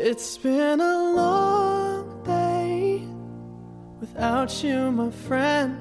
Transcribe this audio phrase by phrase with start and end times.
[0.00, 3.02] It's been a long day
[4.00, 5.74] without you, my friend.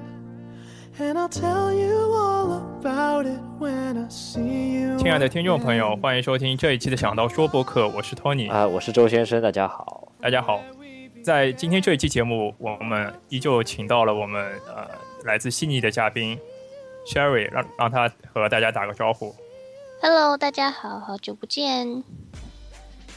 [0.97, 4.97] And I'll tell you all about it when I see you.
[4.97, 8.51] 亲爱的听众朋友，欢迎收听这一期的《想到说》播客，我是 Tony。
[8.51, 10.11] 啊，我是周先生，大家好。
[10.19, 10.63] 大家好，
[11.23, 14.87] 在今天这一期节目，我们依旧请到了我们呃
[15.25, 16.35] 来自悉尼的嘉宾
[17.05, 19.35] Sherry，让让他和大家打个招呼。
[20.01, 22.03] Hello，大家好，好久不见。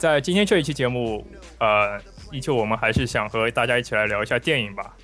[0.01, 1.23] 在今天这一期节目，
[1.59, 2.01] 呃，
[2.31, 4.97] 依旧我们还是想和大家一起来聊一下电影吧。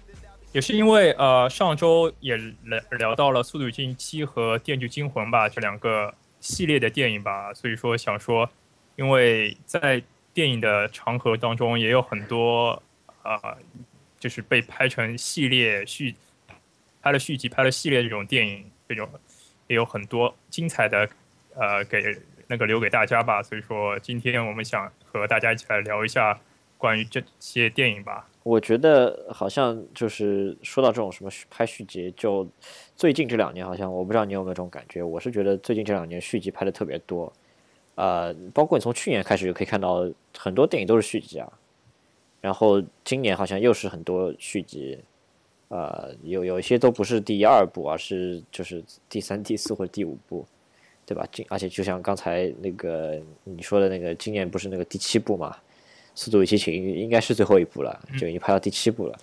[0.54, 8.50] 也是因为呃上周也聊聊到了《速度与激情七》和《电锯惊魂》吧这两个系列的电影吧，所以说想说，
[8.96, 10.02] 因为在
[10.34, 12.82] 电影的长河当中也有很多
[13.22, 13.56] 呃，
[14.20, 16.16] 就是被拍成系列续
[17.04, 19.08] 拍了续集、拍了系列这种电影，这种
[19.68, 21.08] 也有很多精彩的
[21.54, 22.02] 呃给
[22.48, 23.44] 那个留给大家吧。
[23.44, 26.40] 所以说今天我们想和大家一起来聊一下
[26.78, 28.28] 关于这些电影吧。
[28.44, 32.48] 我觉得好像就是说到这种什么拍续集，就
[32.96, 37.34] 最近这两年好像我不知道你有没有这种感觉，我是觉得最近这两年续集拍的特别多，
[37.96, 41.52] 呃，包括你从去年开始就可以看到很多电影都是续集啊，
[42.40, 44.98] 然后今年好像又是很多续集，
[45.68, 50.48] 呃，有有一些都不是第二部，而是就是第三、第四或者第五部，
[51.08, 51.26] 对吧？
[51.32, 55.50] 今而且就像刚才那个你说的那个，今年不是那个第七部嘛？
[56.14, 59.18] 《速度与激情》应该是最后一部了，就已经拍到第七部了。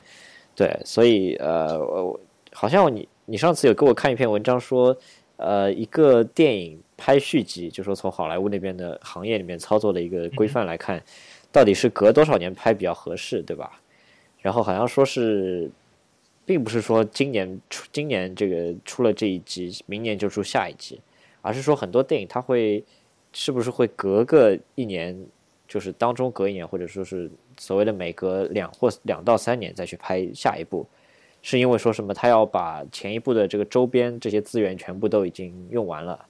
[0.57, 2.19] 对，所以呃，我
[2.53, 4.97] 好像你你上次有给我看一篇文章说，
[5.37, 11.03] 呃，一个电影拍续集，就说从好莱坞那边的行业里面操作的一个规范来看，
[11.53, 13.81] 到底是隔多少年拍比较合适，对吧？
[14.41, 15.71] 然后好像说是，
[16.47, 21.01] 并不是说今年出今年这个出了这一集，明年就出下一集，
[21.45, 22.83] 而是说很多电影它会
[23.33, 25.17] 是不是会隔个一年。
[25.67, 30.87] 就是当中隔一年，或者说是所谓的每隔两或两到三年再去拍下一部，
[31.41, 36.25] 是因为说什么他要把前一部的这个周边这些资源全部都已经用完了，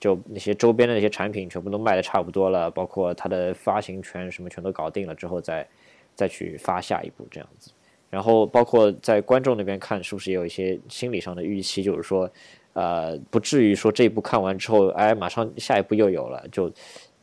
[0.00, 5.68] 就那些周边的那些产品全部都卖的差不多了，包括它的发行权什么全都搞定了之后，再
[6.14, 7.70] 再去发下一部这样子。
[8.08, 12.28] 然后包括在观众那边看，是不是也有一些心理上的预期，就是说，
[12.72, 16.70] 呃，不至于说这一部看完之后，哎，马上下一部又有了，就。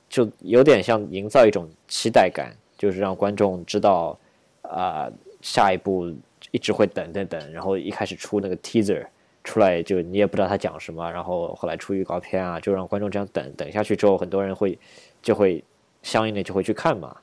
[0.09, 4.17] 就有点像营造一种期待感，就是让观众知道，
[4.61, 6.09] 啊、下一部
[6.51, 9.05] 一直会等等等，然后一开始出那个 teaser
[9.43, 14.79] 出来，就你也不知道他讲什么，然后后来出预告片啊，就让观众这样等等下去之后，很多人会
[15.21, 15.61] 就会
[16.03, 17.13] 相应的就会去看嘛，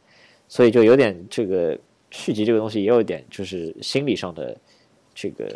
[0.47, 1.79] 所以就有点这个
[2.11, 4.55] 续集这个东西也有一点就是心理上的
[5.15, 5.49] 这个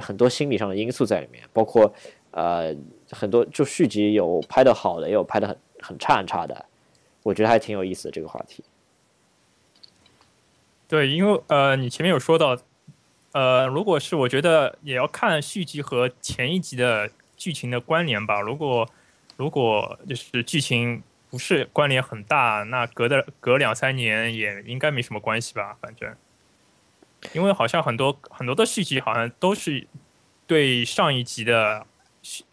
[0.00, 1.92] 很多心理上的因素在里面，包括
[2.30, 2.74] 呃
[3.10, 5.56] 很多就续集有拍的好的，也有拍的很。
[5.86, 6.64] 很差很差的，
[7.22, 8.64] 我觉得还挺有意思的这个话题。
[10.88, 12.56] 对，因为呃，你前面有说到，
[13.32, 18.40] 呃，如果是我觉得也要看续集和前一集的剧情的关联吧。
[18.40, 18.88] 如果
[19.36, 25.76] 如果就是剧情不是关联很大，那隔的隔两三年也应该没什么关系吧。
[25.82, 26.10] 反正，
[27.32, 29.86] 因为好像很多很多的续集好像都是
[30.46, 31.86] 对上一集的。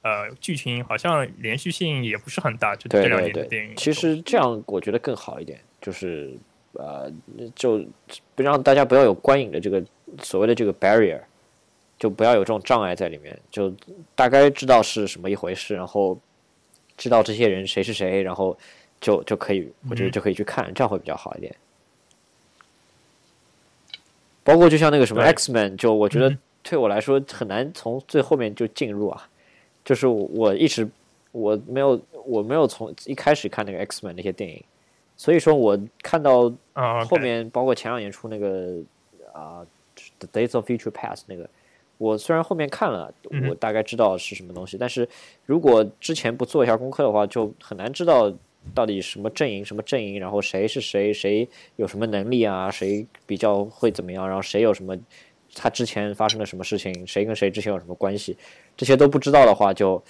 [0.02, 3.74] 呃，剧情好像连续性也不是很大，就这两年的电影。
[3.78, 6.38] 其实这样我觉得更好一点，就是
[6.74, 7.10] 呃，
[7.56, 7.82] 就
[8.36, 9.82] 不让大家不要有观影的这个
[10.22, 11.22] 所谓的这个 barrier，
[11.98, 13.74] 就不要有这种障碍在里面，就
[14.14, 16.20] 大概知道是什么一回事，然后
[16.98, 18.58] 知道这些人谁是谁，然后
[19.00, 21.56] 就就可以，我觉得就可以去看，嗯、这样会比较好一点。
[24.52, 29.30] 包括就像那个什么 X Men，就我觉得对我来说很难从最后面就进入啊。
[29.86, 30.86] 就是我一直
[31.32, 34.62] 我没有我没有从一开始看那个 X Men 那些电影，
[35.16, 36.52] 所以说我看到
[37.08, 38.76] 后面包括前两年出那个
[39.32, 39.66] 啊、uh,
[40.20, 41.50] The Days of Future Past 那个，
[41.98, 43.14] 我虽然后面看了，
[43.50, 45.08] 我大概知道是什么东西，但是
[45.46, 48.30] 如果之前不做一下功课的话，就很难知道
[48.74, 54.98] 到底什么阵营什么阵营，然后谁是谁，谁有什么能力啊，谁比较会怎么样，然后谁有什么。
[55.54, 57.06] 他之前发生了什么事情？
[57.06, 58.38] 谁跟谁之前有什么关系？
[58.78, 60.02] 这些都不知道的话，就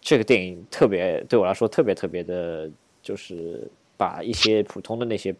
[0.00, 2.70] 这个电影特别对我来说特别特别的，
[3.02, 5.34] 就是把一些普通的那些，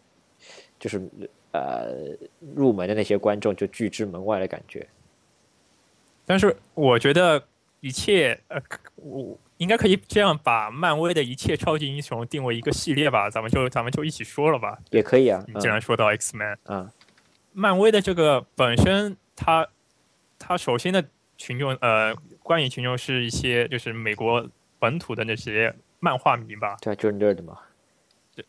[0.76, 1.00] 就是
[1.52, 2.16] 呃
[2.56, 4.84] 入门的那些观众就拒之门外的感觉。
[6.26, 7.40] 但是我觉得
[7.78, 8.60] 一切呃，
[8.96, 13.28] 我应该可以这样把漫威的一切超级英雄定为一个系列吧？
[13.28, 14.78] 咱们就咱们就一起说了吧。
[14.90, 15.42] 也可以啊。
[15.48, 16.88] 你既然说到 X Man，嗯，
[17.52, 19.16] 漫威的这个本身。
[19.36, 19.66] 它，
[20.38, 21.04] 它首先的
[21.36, 26.76] 群众呃，观影群众是一些就是美国本土的那些漫画迷吧？
[26.80, 27.58] 对，就是 nerd 嘛。
[28.36, 28.46] 对。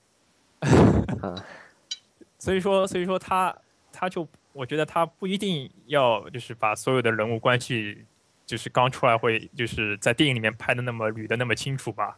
[1.23, 1.43] 啊，
[2.37, 3.57] 所以说，所以说他
[3.91, 8.05] 他就我觉得他不一定要就是把所有的人物关系
[8.45, 12.17] 就是刚出来会就是在电影里面拍的那么捋的那么清楚吧。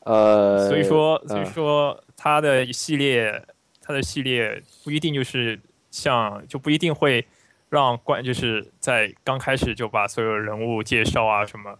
[0.00, 3.42] 呃，所以说，所以嗯说他的系列，
[3.80, 5.58] 他的系列不一定就是
[5.90, 7.26] 像，就不一定会
[7.70, 11.78] 让观，就是在刚开始就把所有人物介绍啊什么，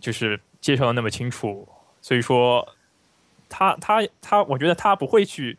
[0.00, 1.68] 就是介绍的那么清楚。
[2.00, 2.66] 所以说，
[3.48, 5.58] 他他他，我觉得他不会去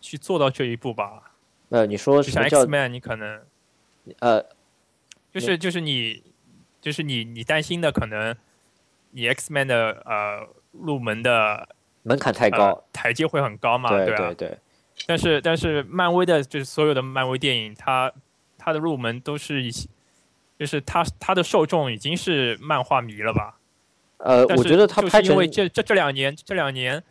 [0.00, 1.32] 去做到这一步吧。
[1.70, 3.42] 呃，你说就像什么叫 X Man，你可能
[4.20, 4.44] 呃
[5.40, 6.22] 就是就是你
[6.80, 8.34] 就是你你担心的可能
[9.10, 11.68] 你 X Man 的呃入门的
[12.02, 12.84] 门槛太呃高？
[12.92, 14.32] 台阶会很高嘛，对啊。
[14.32, 14.58] 对对，
[15.06, 18.10] 但是但是漫威的就是所有的漫威电影，它
[18.56, 19.88] 它的入门都是一些，
[20.58, 23.58] 就是它它的受众已经是漫画迷了吧？
[24.18, 27.02] 呃，我觉得他拍因为这这这两年这两年，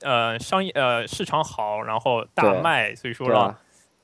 [0.00, 3.60] 呃，商业呃市场好，然后大卖，所以说让啊，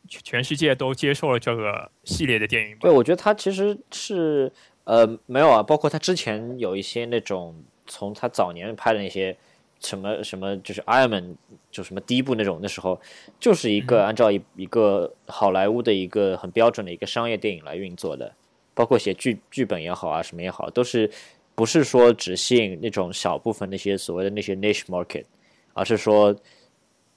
[0.08, 2.91] 全全世界都接受了这个系列的电影吧对，。
[2.91, 4.52] 我觉得他其实是
[4.85, 7.55] 呃没有啊，包括他之前有一些那种
[7.87, 9.37] 从他早年拍的那些
[9.81, 11.37] 什么什么，就是 Iron Man
[11.70, 13.00] 就什么第一部那种，那时候
[13.38, 18.35] 就是一嗯个按照一一个好莱坞的一个很标准的一个商业电影来运作的，
[18.75, 21.11] 包括写剧剧本也好啊，什么也好，都是
[21.55, 25.25] 不是说只吸引那种小部分那些所谓的那些 niche market，
[25.73, 26.35] 而是说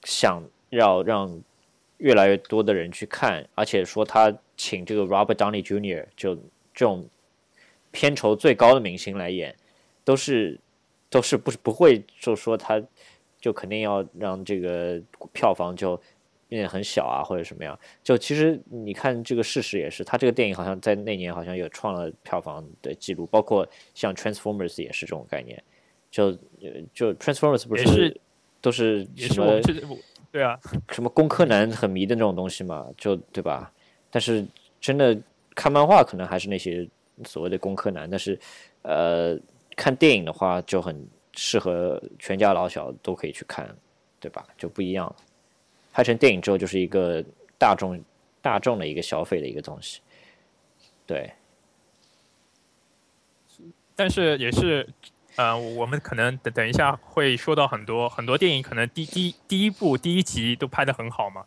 [0.04, 1.42] 想要让
[2.04, 6.04] 越来越多的人去看，而且说他请这个 Robert Downey Jr.
[6.14, 6.34] 就
[6.74, 7.08] 这种
[7.90, 9.56] 片酬最高的明星来演，
[10.04, 10.60] 都是
[11.08, 12.82] 都是不是不会就说他
[13.40, 15.00] 就肯定要让这个
[15.32, 15.98] 票房就
[16.46, 17.78] 变得很小啊或者什么样。
[18.02, 25.62] 就其实你看这个事实也是，他这个电影好像在那年好像有创了票房的记录，包括像 Transformers 也是这种概念。
[26.10, 26.26] 就
[26.60, 28.20] 呃就 Transformers 不也是
[28.60, 29.58] 都是也什么
[30.34, 30.58] 对啊，
[30.90, 33.72] 什么工科男很迷的那种东西嘛，就对吧？
[34.10, 34.44] 但是
[34.80, 35.16] 真的
[35.54, 36.84] 看漫画可能还是那些
[37.24, 38.36] 所谓的工科男，但是
[38.82, 39.38] 呃，
[39.76, 43.72] 看电影的话就很适合全家老小都可以去看，
[44.18, 44.44] 对吧？
[44.58, 45.14] 就不一样了。
[45.92, 47.24] 拍成电影之后就是一个
[47.56, 48.02] 大众
[48.42, 50.00] 大众的一个消费的一个东西，
[51.06, 51.32] 对，
[53.94, 54.84] 但是也是，
[55.36, 61.44] 呃，我们可能等等一下会说到很多很多电影，可能第第第一部第一集都拍的很好嘛。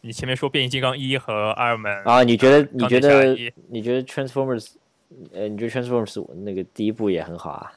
[0.00, 3.36] 你前面说变形金刚一和 Iron Man 啊，你觉得你觉得
[3.68, 4.72] 你觉得 Transformers，
[5.32, 7.72] 呃，你觉得 Transformers 那个第一部也很好啊？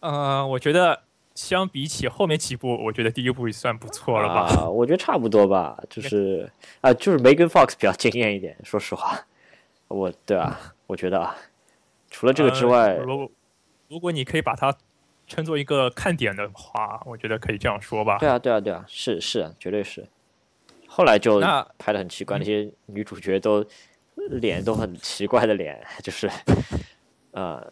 [0.00, 1.02] 呃，我觉得
[1.34, 4.46] 相比起后面几部，我觉得第一部也算不错了吧。
[4.56, 6.50] 啊，我觉得差不多吧，就是
[6.80, 9.18] 啊，就是 Megan Fox 比较惊艳一点，说实话，
[9.88, 11.36] 我对啊，我觉得啊，
[12.08, 13.28] 除了这个之外，呃
[13.90, 14.72] 如果你可以把它
[15.26, 18.18] 称作一个看点的话，我觉得可以这样说吧。
[18.18, 20.06] 对啊，对啊，对啊，是是啊，绝对是。
[20.86, 23.66] 后来就那拍的很奇怪，那些女主角都
[24.14, 26.30] 脸都很奇怪的脸， 就是
[27.32, 27.68] 呃，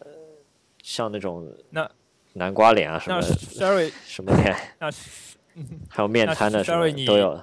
[0.83, 1.89] 像那种那
[2.33, 4.91] 南瓜脸啊什那么 Sherry，什么脸，那
[5.89, 7.41] 还有面瘫的什么 Sherry，你都有。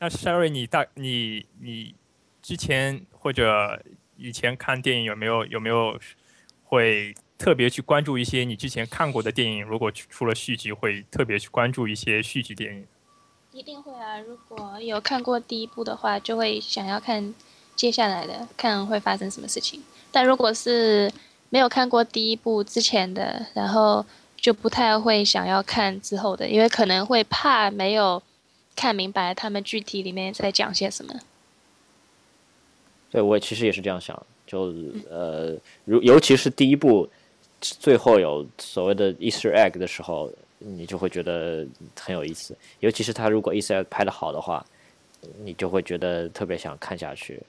[0.00, 1.94] 那 Sherry，你大你你
[2.42, 3.80] 之前或者
[4.16, 5.98] 以前看电影有没有有没有
[6.64, 9.64] 会特别去关注一些你之前看过的电影？
[9.64, 12.86] 如果出了续集，会特别去关注一些续集电影。
[13.52, 14.18] 一定会啊！
[14.20, 17.34] 如果有看过第一部的话，就会想要看
[17.74, 19.82] 接下来的，看会发生什么事情。
[20.12, 21.10] 但如果是
[21.48, 24.04] 没有看过第一部之前的，然后
[24.36, 28.22] 就不太会想要看之后的，因为可能会怕没有
[28.74, 31.14] 看明白他们具体里面在讲些什么。
[33.10, 34.72] 对我其实也是这样想，就
[35.08, 37.08] 呃，如尤其是第一部
[37.60, 41.66] 最后有所谓的 Easter egg 的时候，你就会觉得
[41.98, 42.56] 很有意思。
[42.80, 44.64] 尤其是他如果 Easter egg 拍的好的话，
[45.42, 47.42] 你就会觉得特别想看下去，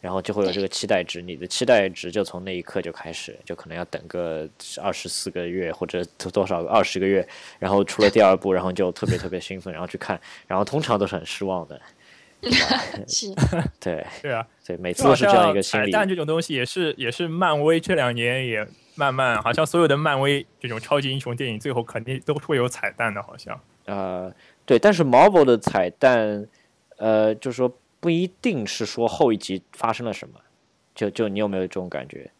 [0.00, 1.22] 然后就会有这个期待值。
[1.22, 4.48] 你的期待值就从那一刻就开始，就可能要等个
[4.80, 7.26] 二十四个月或者多少二十个月，
[7.58, 11.80] 然后出了第二部，然后就特别特别兴奋，然后去看，然后通常都是很失望的。
[13.06, 13.34] 是，
[13.80, 15.86] 对 对啊，对，每次都是这样一个心理。
[15.86, 23.58] 彩蛋这种东西也是也是漫威这两年也慢慢，好像所有的漫威这种超级英雄电影最后肯定都会有彩蛋的，好像。
[23.84, 24.32] 呃，
[24.64, 26.46] 对，但是 Marvel 的彩蛋，
[26.98, 30.38] 呃，就是说不一定是说后一集发生了什么，
[30.94, 32.30] 就就你有没有这种感觉？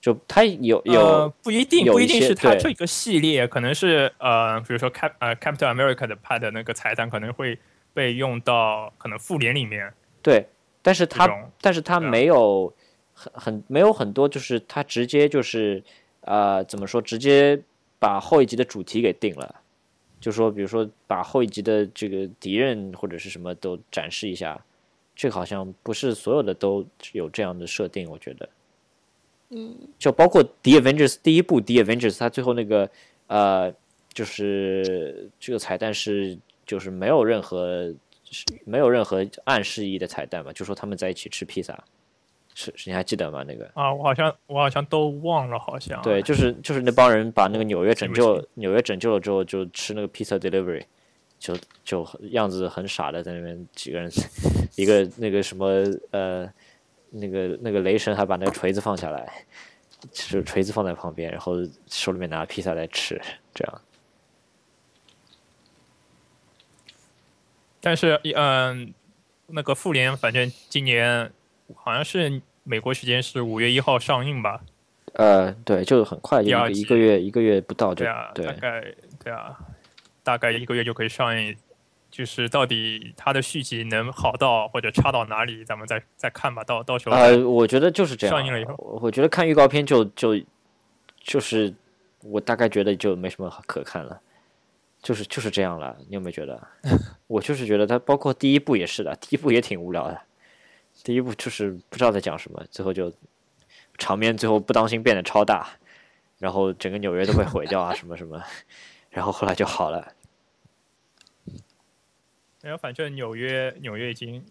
[0.00, 7.56] 就它有有、呃、不一定，有一不一定是它这个系列，可能是呃，比如说 Cap 呃 Captain America 的拍的那个彩蛋可能会
[7.94, 10.46] 被用到可能复联里面对，
[10.82, 11.28] 但是它。
[11.60, 12.72] 但是它没有
[13.12, 15.82] 很很没有很多，就是它直接就是
[16.22, 17.60] 呃怎么说，直接
[17.98, 19.62] 把后一集的主题给定了。
[20.20, 24.64] 就说比如说把后一集的这个敌人或者是什么都展示一下，
[25.14, 28.48] 这个好像不是所有的都有这样的设定，我觉得。
[29.50, 32.88] 嗯，就包括《The Avengers》第一部《The Avengers》，它最后那个
[33.26, 33.72] 呃，
[34.12, 37.92] 就是这个彩蛋是就是没有任何
[38.30, 41.82] 是没有任何暗示意义的彩蛋嘛，就说他们在一起吃披萨，
[42.54, 43.44] 是是你还记得吗？
[43.46, 50.82] 那个啊，我好像我好像都忘了，好像对，就是就是那帮人把那个纽约拯救纽约拯救了之后，就吃那个披萨 delivery，
[51.38, 54.10] 就就样子很傻的在那边几个人，
[54.76, 55.66] 一个那个什么
[56.10, 56.50] 呃，
[57.10, 59.44] 那个那个雷神还把那个锤子放下来，
[60.10, 61.56] 就是锤子放在旁边，然后
[61.88, 63.20] 手里面拿披萨来吃，
[63.54, 63.80] 这样。
[67.82, 68.94] 但是嗯、
[69.48, 71.30] 那个复联反正今年
[71.74, 74.62] 好像是美国时间是五月一号上映吧？
[75.12, 79.58] 呃，对，就很快，就一一个月一个月不到就对啊，对大概对啊，
[80.22, 81.54] 大概一个月就可以上映。
[82.10, 86.62] 就是到底它的续集能好到或者差到哪里，咱们再再看吧。
[86.62, 88.36] 到到时候呃，我觉得就是这样。
[88.36, 90.38] 上映了以后我我觉得看预告片就就
[91.22, 91.72] 就是
[92.20, 94.20] 我大概觉得就没什么可看了，
[95.02, 95.96] 就是就是这样了。
[96.08, 96.68] 你有没有觉得？
[97.26, 100.20] 我就是觉得它包括第一部也是的，第一部也挺无聊的。
[101.02, 103.12] 第一部就是不知道在讲什么，最后就
[103.98, 105.68] 场面最后不当心变得超大，
[106.38, 108.42] 然后整个纽约都被毁掉啊什么什么，
[109.10, 110.12] 然后后来就好了。
[112.60, 114.44] 然后反正纽约纽约已经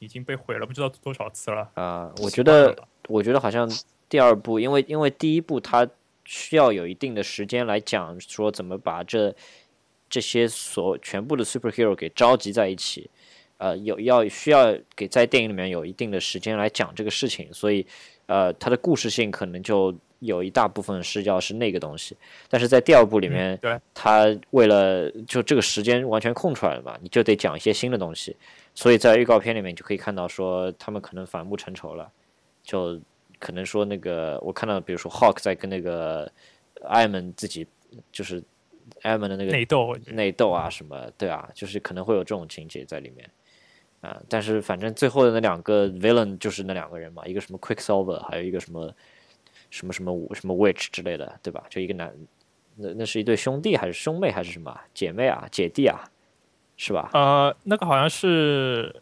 [0.00, 1.70] 已经被毁了，不知道多少次了。
[1.74, 2.76] 啊、我觉得
[3.08, 3.70] 我觉得好像
[4.08, 5.88] 第二部，因为因为第一部它
[6.24, 9.34] 需要有一定的时间来讲说怎么把这
[10.14, 13.10] 这些所全部的 superhero 给召集在一起，
[13.56, 17.84] 呃，有要需要给在电影里面有一定的时间来讲这个事情，所以
[18.26, 22.16] 呃，它的故事性可能就有一大部分是要是那个东西，
[22.48, 28.36] 但是在第二部里面，对，他为了就这个时间完全空出来了嘛，你就得讲一些新的东西，
[28.72, 32.08] 所以在预告片里面你就可以看到说他们可能反目成仇了，
[32.62, 33.00] 就
[33.40, 36.30] 可能说那个我看到比如说 Hawk 在跟那个
[36.84, 37.66] 艾蒙自己
[38.12, 38.40] 就是
[39.02, 43.28] 艾蒙的那个内斗，内斗啊什么，对啊，就是可能会有这种情节在里面。
[44.00, 48.94] 啊，但是反正最后的那两个 villain 就是那两个人嘛，一个什么 Quicksilver，还有一个什么
[49.70, 51.64] 什么什么什么 Witch 之类的，对吧？
[51.70, 52.14] 就一个男，
[52.76, 56.04] 那那是一对兄弟还是兄妹还是什么啊姐妹啊姐弟啊，
[56.76, 57.08] 是吧？
[57.14, 58.94] 呃，那个好像是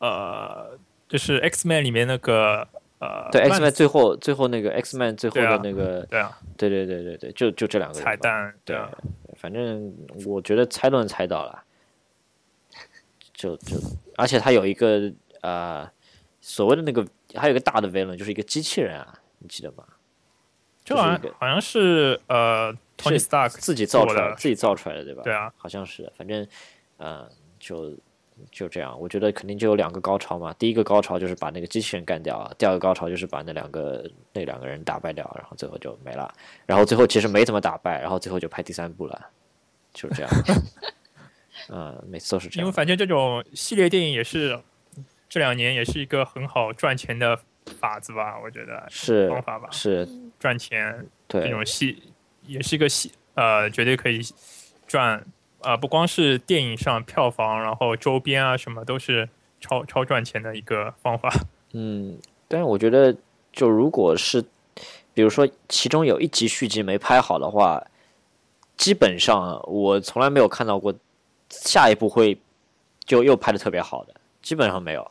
[0.00, 0.78] 呃，
[1.08, 2.68] 就是 X Man 里面那个
[3.00, 8.90] 呃，对 X Man 最后最后那个 X Man 最后的那个，对啊，对对对对对，就就这两个彩蛋，对啊，
[9.38, 9.90] 反正
[10.26, 11.64] 我觉得猜都能猜到了，
[13.32, 13.78] 就就，
[14.16, 15.90] 而且他有一个呃
[16.42, 17.02] 所谓的那个，
[17.34, 19.84] 还有一个大的 villain，就是一个机器人啊，你记得吗？
[20.84, 25.22] 这好就是好像是呃，Tony Stark 自己造出做的，来自己造出来的，对吧？
[25.22, 26.46] 对啊，好像是，反正
[26.98, 27.26] 呃，
[27.58, 27.96] 就
[28.50, 28.98] 就这样。
[29.00, 30.54] 我觉得肯定就有两个高潮嘛。
[30.58, 36.32] 第一个高潮就是把那个机器人干掉，第二个高潮就是把那两个那两个人打败掉，然后最后就没了。
[36.66, 39.28] 然后最后其实没怎么打败，然后最后就拍第三部了，
[39.92, 40.30] 就是这样。
[41.68, 42.64] 嗯，每次都是这样。
[42.64, 44.58] 因为反正这种系列电影也是
[45.28, 47.38] 这两年也是一个很好赚钱的
[47.78, 50.92] 法子吧，我觉得是方法吧，是，赚钱
[51.28, 52.02] 对这对种系
[52.46, 54.20] 也是一个系呃，绝对可以
[54.88, 55.22] 赚
[55.62, 59.28] 呃，不光是电影上票房，然后周边啊什么都是
[59.60, 61.32] 超超赚钱的一个方法。
[61.72, 63.14] 嗯，但是我觉得，
[63.52, 64.42] 就如果是
[65.12, 67.84] 比如说其中有一集续集没拍好的话，
[68.76, 70.94] 基本上我从来没有看到过
[71.48, 72.38] 下一部会
[73.04, 75.10] 就又拍的特别好的，基本上没有，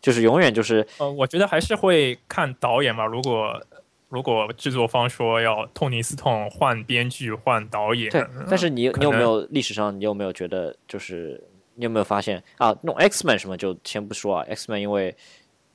[0.00, 3.04] 就是永远就是呃，我觉得还是会看导演吧。
[3.04, 3.60] 如果
[4.10, 8.26] 如果制作方说要痛定思痛换编剧换导演，对。
[8.48, 11.42] 但是你你有没有历史上你有没有觉得就是
[11.76, 12.76] 你有没有发现啊？
[12.82, 15.16] 那种 X Man 什么就先不说啊，X Man 因为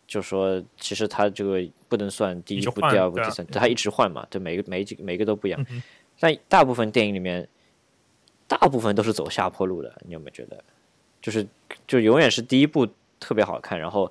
[0.05, 5.65] 就说其实他这个不能算第一部、第二部、第三，他一直换嘛，对，每个每一集每个都不一样。
[5.71, 5.81] 嗯
[6.17, 7.45] 但大部分电影里面，
[8.47, 10.63] 大部分都是走下坡路的，你有没有觉得？
[11.21, 11.45] 就是
[11.85, 12.87] 就永远是第一部
[13.19, 14.09] 特别好看，然后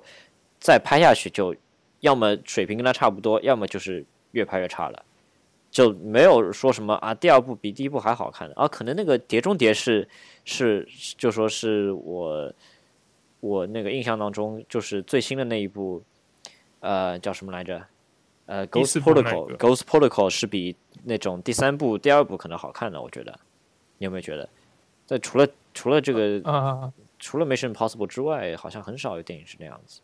[0.59, 1.55] 再拍下去就
[2.01, 4.05] 要么水平跟它差不多，要么就是
[4.35, 5.03] 越拍越差了，
[5.71, 8.67] 就没有说什么啊第二部比第一部还好看的啊。
[8.67, 10.07] 可能那个《碟中谍》是
[10.43, 10.87] 是
[11.17, 12.53] 就说是我
[13.39, 16.03] 我那个印象当中就是最新的那一部，
[16.81, 17.81] 呃叫什么来着？
[18.45, 23.39] 呃，Ghost Protocol 个 Ghost Protocol 是比那种第三部、第二部可能好看的，我觉得，
[23.97, 24.47] 你有没有觉得？
[25.07, 30.01] 在除了除了这个、啊、除了 Mission Impossible 之外，好像很少有电影是那样子。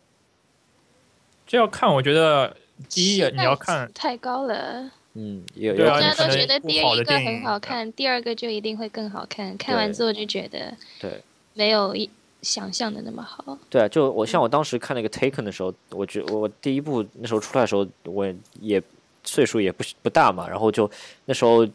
[1.45, 2.55] 这要看，我觉得
[2.89, 9.55] 第一你要看太高了，嗯，有对啊有大家都觉得第一个很好看，第二个就一定会更好看。
[9.57, 11.21] 看完之后就觉得对。
[11.53, 12.09] 没有一
[12.41, 13.57] 想象的那么好。
[13.69, 18.25] 对啊，就我像我当时看那个 Taken 的时候，我觉我第一部那时候出来的时候，我
[18.61, 18.81] 也
[19.25, 20.89] 岁数也不不大嘛，然后就
[21.25, 21.67] 那时候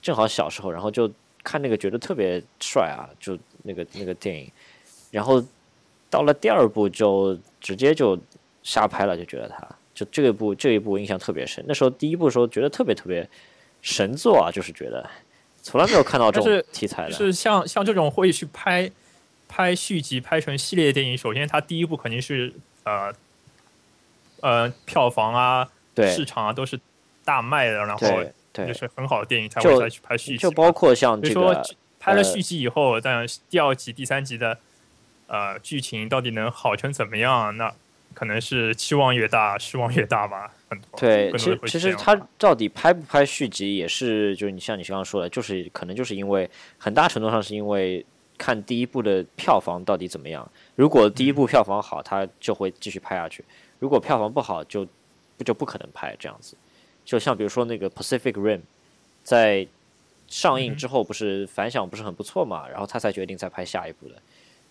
[0.00, 1.10] 正好小时候，然后就
[1.42, 4.48] 看那个觉得特别帅啊，就那个那个电影，
[5.10, 5.44] 然后
[6.08, 8.16] 到了第二部就直接就
[8.62, 11.64] 瞎拍了，就觉得他就这一部这一部印象特别深。
[11.66, 13.28] 那时候第一部的时候觉得特别特别
[13.82, 15.08] 神作啊，就是觉得
[15.62, 18.90] 从来没有看到这种题材的，就是像像这种会去拍
[19.48, 22.52] 拍续集、拍成系列电影，首先它第一部肯定是
[22.84, 23.12] 呃
[24.40, 26.78] 呃票房啊、对市场啊都是
[27.24, 30.50] 大卖的，然后对对就，是很好的电影才会再去拍续集嘛。
[30.50, 34.56] 就包括像比如说这个呃拍了续集以后，但第二集、第三集的
[35.26, 37.56] 呃剧情到底能好成怎么样？
[37.56, 37.74] 那
[38.18, 40.52] 可能是期望越大，失望越大吧。
[40.68, 48.04] 很多对，其实其实他到底拍不拍续集，也是就是你像你刚刚说的，就是可能就是因为很大程度上是因为
[48.36, 50.50] 看第一部的票房到底怎么样。
[50.74, 53.40] 如果第一部票房好，他就会继续拍下去；
[53.78, 54.84] 如果票房不好，就
[55.36, 56.56] 不就不可能拍这样子。
[57.04, 58.62] 就像比如说那个 Pacific Rim，
[59.22, 59.64] 在
[60.26, 64.16] 上映之后不是反响不是很不错嘛，然后他才决定再拍下一部的。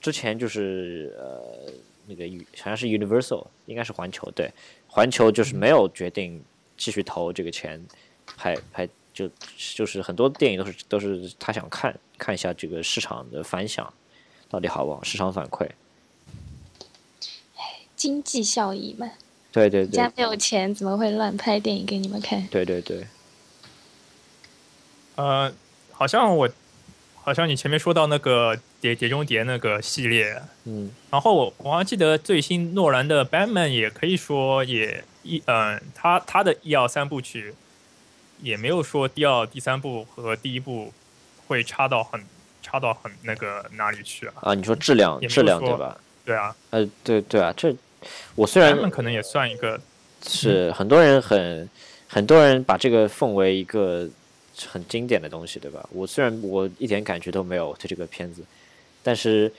[0.01, 1.71] 之前就是呃
[2.07, 2.25] 那个
[2.57, 4.51] 好像是 Universal，应该是环球对，
[4.87, 6.43] 环球就是没有决定
[6.75, 7.85] 继续投这个钱
[8.35, 9.29] 拍拍，就
[9.75, 13.93] 就是很多电影都是都是他想看看一下这个市场的反响
[14.49, 15.69] 到底好不好，市场反馈。
[17.95, 19.09] 经济效益嘛，
[19.51, 22.45] 对对对家没有钱，怎么会乱拍电影给你们看？
[22.51, 23.07] 对对对，
[25.15, 25.51] 呃，
[25.91, 26.47] 好像我
[27.15, 37.53] 好像你前面说到那个《碟碟中谍》那个系列，嗯，然后我我还记得最新诺兰的《Batman》也可以说也一嗯、他他的一二三部曲
[38.41, 40.93] 也没有说第二、第三部和第一部
[41.47, 42.21] 会差到很
[42.61, 44.33] 差到很那个哪里去啊？
[44.41, 45.97] 啊，你说质量质量对吧？
[46.23, 47.75] 对啊呃，对对啊，这
[48.35, 49.79] 我虽然可能也算一个
[50.25, 51.69] 是很多人很
[52.07, 54.07] 很多人把这个奉为一个
[54.67, 55.87] 很经典的东西，对吧？
[55.91, 58.43] 我虽然我一点感觉都没有对这个片子，
[59.07, 59.49] 但是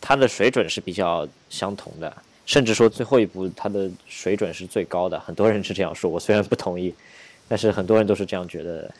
[0.00, 5.20] 它的水准是比较相同的，甚至说最后一部它的水准是最高的。
[5.20, 6.94] 很多人是这样说，我虽然不同意，
[7.46, 8.94] 但是很多人都是这样觉得的，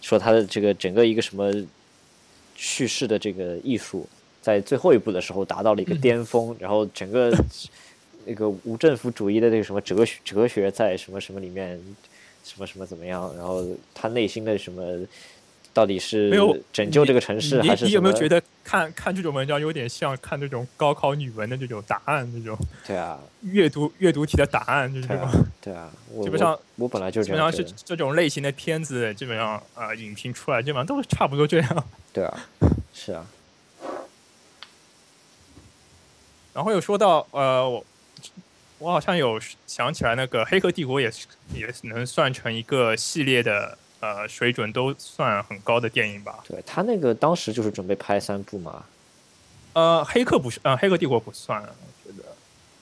[0.00, 1.52] 说它的这个整个一个什么
[2.56, 4.08] 叙事的这个艺术，
[4.40, 7.30] 在最后一部的时候达到了一个巅峰，然后整个
[8.24, 11.78] 那个无政府主义的那个什么哲学哲学在什么什么里面，
[12.42, 15.06] 什么什么怎么样，然后他内心的什么
[15.78, 25.88] 到底是没有拯救这个城市你还是什么你有没有觉得看看这种文章有点像看这种高考语文的这种答案，这种对啊，阅读阅读题的答案，就是这种。，对啊，
[26.20, 31.84] 基本上我我本来就基本上是这种类型的片子，基本上呃影评出来基本上都是差不多这样。
[32.12, 32.46] 对啊，
[32.92, 33.24] 是啊，
[36.54, 37.84] 然后有说到呃，我
[38.80, 46.38] 我好像有想起来，那个《黑客帝国》也是也能算成一个系列的呃水准都算很高的电影吧。
[46.48, 48.84] 对他那个当时就是准备拍三部嘛，
[49.72, 52.24] 呃，黑客不是，呃，黑客帝国不算，我觉得。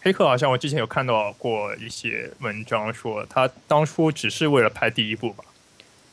[0.03, 5.45] 黑客好像我之前有看到过一些文章说，他当初只是为了拍第一部吧。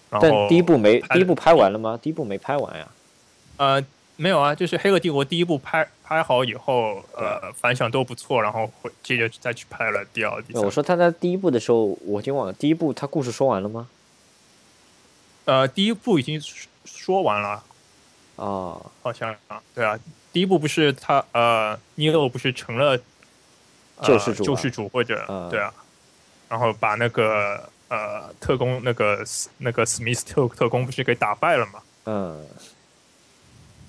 [0.10, 2.00] 然后但第一部没拍第一部拍完了吗？
[2.02, 2.88] 第一部没拍完呀。
[3.58, 3.86] 呃
[4.16, 10.62] 没有啊，就是《黑客帝国》第一部拍拍好以后，呃，反响都不错，然后会接着再去拍了第二、第三。
[10.62, 13.88] 我说他在第一部的时候，我已经忘了，第一部他故事说完了吗？
[15.45, 17.63] 呃，第一部已经说说完了，
[18.38, 19.99] 哦，好像啊，对啊，
[20.32, 22.99] 第一部不是他呃，尼欧不是成了、
[23.97, 25.49] 呃、救世主啊救世主或者、嗯。
[25.49, 25.73] 对啊，
[26.49, 29.23] 然后把那个呃特工那个
[29.58, 31.82] 那个史密斯特特工不是给打败了嘛？
[32.06, 32.45] 嗯，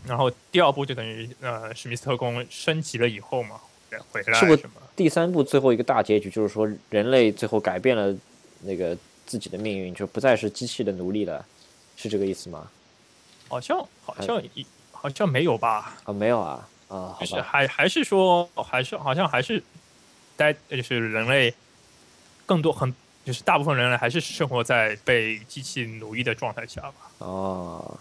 [0.06, 4.68] 然后第二部就等于呃史密斯特工升级了以后嘛，对回来是不？
[4.96, 8.14] 第三部最后一个大结局就是说，人类最后改变了
[8.60, 11.44] 那个自己的命运，就不再是机器的奴隶了，
[11.96, 12.70] 是这个意思吗？
[13.48, 15.96] 好像好像一好像没有吧？
[16.04, 19.62] 啊，没有啊，啊，好就是，还还是说还是好像还是
[20.37, 21.54] 待就是人类
[22.46, 22.92] 更多很
[23.24, 26.94] 就是大部分人类还是生活在被机器奴役的状态下吧。
[27.18, 27.98] 哦，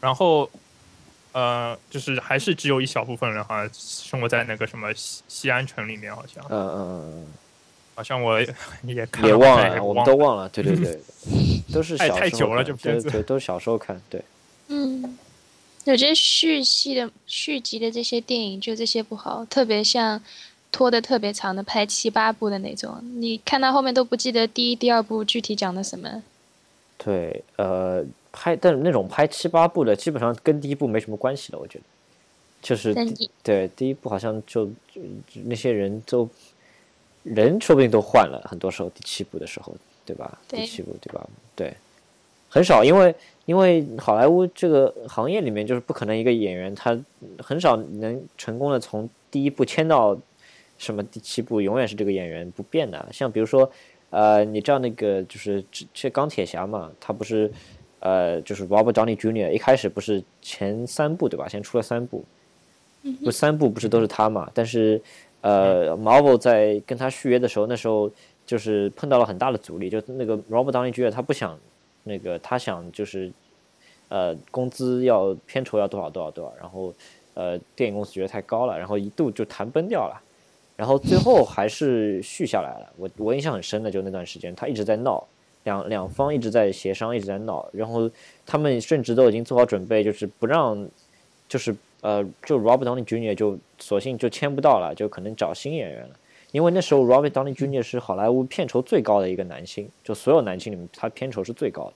[0.00, 0.48] 然后
[1.32, 7.26] 呃，就是还是只有一小部分人好像生活在那个什么西西安城里面，好像嗯嗯嗯
[7.98, 8.46] 好像我也
[9.06, 11.00] 看嗯，也忘了，我们都忘了，对对对，
[11.72, 14.22] 都是太小时候太久了这片子对对，都是 小时候看，对，
[14.68, 15.18] 嗯，
[15.84, 20.22] 我觉得续系的续集的这些电影就这些不好，特别像
[20.70, 26.22] 拖得特别长的，拍七八部的那种，你看到后面都不记得第一、第二部具体讲的什么。
[26.96, 31.84] 对，呃，拍但是那种拍七八部的，基本上跟第一部没什么关系了，我觉得。
[32.60, 32.92] 就是
[33.40, 36.28] 对第一部好像就就就那些人都
[37.22, 39.74] 人说不定都换了，很多时候第七部的时候，
[40.06, 40.38] 对吧？
[40.48, 41.28] 对第七部对吧？
[41.54, 41.74] 对，
[42.48, 46.98] 很少，因为因为好莱坞这个行业里面，就是不可能一个演员他
[47.38, 50.16] 很少能成功的从第一部签到
[50.78, 53.06] 什么第七部，永远是这个演员不变的。
[53.12, 53.70] 像比如说，
[54.10, 57.50] 呃，你知道那个就是这这钢铁侠嘛，他不是
[58.00, 59.50] 呃就是 Robert Downey Jr.
[59.50, 61.48] 一开始不是前三部对吧？
[61.48, 62.24] 先出了三部，
[63.24, 64.50] 不三部不是都是他嘛？
[64.54, 65.00] 但是
[65.40, 68.10] 呃，Marvel 在跟他续约的时候，那时候
[68.44, 71.10] 就是碰到了很大的阻力，就那个 Robert Downey Jr.
[71.10, 71.58] 他不想
[72.04, 73.30] 那个他想就是
[74.08, 76.92] 呃工资要片酬要多少多少多少，然后
[77.34, 80.20] 呃电影公司觉得太高了，然后一度就谈崩掉了，
[80.76, 82.92] 然后最后还是续下来了。
[82.96, 85.24] 我我印象很深的就那段时间，他一直在闹，
[85.64, 88.10] 两两方一直在协商，一直在闹，然后
[88.44, 90.88] 他们甚至都已经做好准备，就是不让
[91.48, 93.34] 就是呃就 Robert Downey Jr.
[93.34, 96.16] 就索性就签不到了，就可能找新演员了。
[96.52, 97.82] 因为那时候 Robert Downey Jr.
[97.82, 101.92] 是好莱坞片酬最高的一个男星，就所有男星里面他片酬是最高的。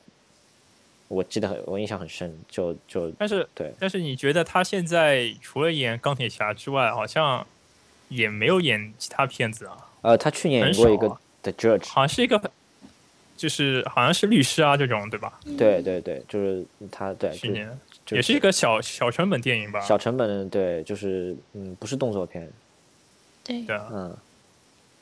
[1.09, 7.47] 我记得很，我印象很深，就就但是对，但是你觉得他现在除了演钢铁侠之外，好像
[8.09, 9.77] 也没有演其他片子啊？
[10.01, 11.09] 呃，他去年演过一个
[11.43, 12.51] The Judge，好像是一个，
[13.37, 15.38] 就是好像是律师啊这种，对吧？
[15.59, 17.79] 对对对，就是他对，去年
[18.12, 19.81] 就也是一个小小成本电影吧？
[19.81, 22.51] 小成本，对，就是嗯，不是动作片，
[23.42, 24.16] 对，嗯，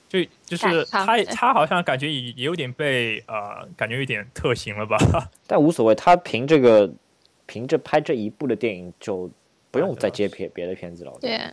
[0.08, 4.96] 就就是他他好像感觉也也有点被呃，感觉有点特型了吧？
[5.46, 6.90] 但无所谓，他凭这个
[7.46, 9.30] 凭着拍这一部的电影就
[9.70, 11.36] 不用再接别别的片子了，对。
[11.36, 11.52] 啊，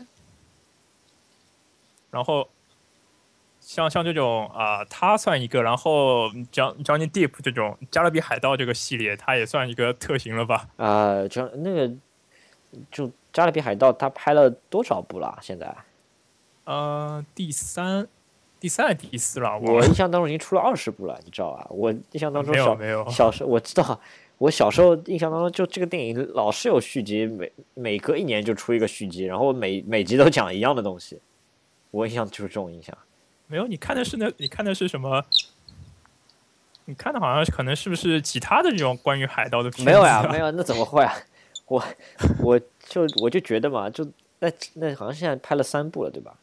[2.10, 2.48] 然后
[3.68, 10.70] 像像这种啊、他算一个，然后 John Johnny Deep 这种《加勒比海盗》这个系列，他也算一个特型了吧？
[10.78, 11.94] 啊，就那个
[12.90, 15.38] 就《加勒比海盗》，他拍了多少部了？
[15.42, 15.76] 现在
[16.64, 18.08] 呃，第三、
[18.58, 19.60] 第三还是第四了？
[19.60, 21.68] 我印象当中已经出了二十部了，你知道吧？
[21.70, 24.00] 我印象当中没有小没有小时候我知道，
[24.38, 31.20] 我小时候印象当中就这个电影老是有续集，每每隔一年就出一个续集，然后每每集都讲一样的东西。
[31.92, 32.98] 我印象就是这种印象。
[33.48, 35.26] 没有，你看的是那，你看的是什么？
[36.86, 41.14] 你看的好像是可能是不是其他的这种关于海盗的片子、没有呀，没有，那怎么会啊？
[41.66, 41.84] 我
[42.40, 46.38] 我就我就觉得嘛，就那那好像现在拍了三部了，对吧？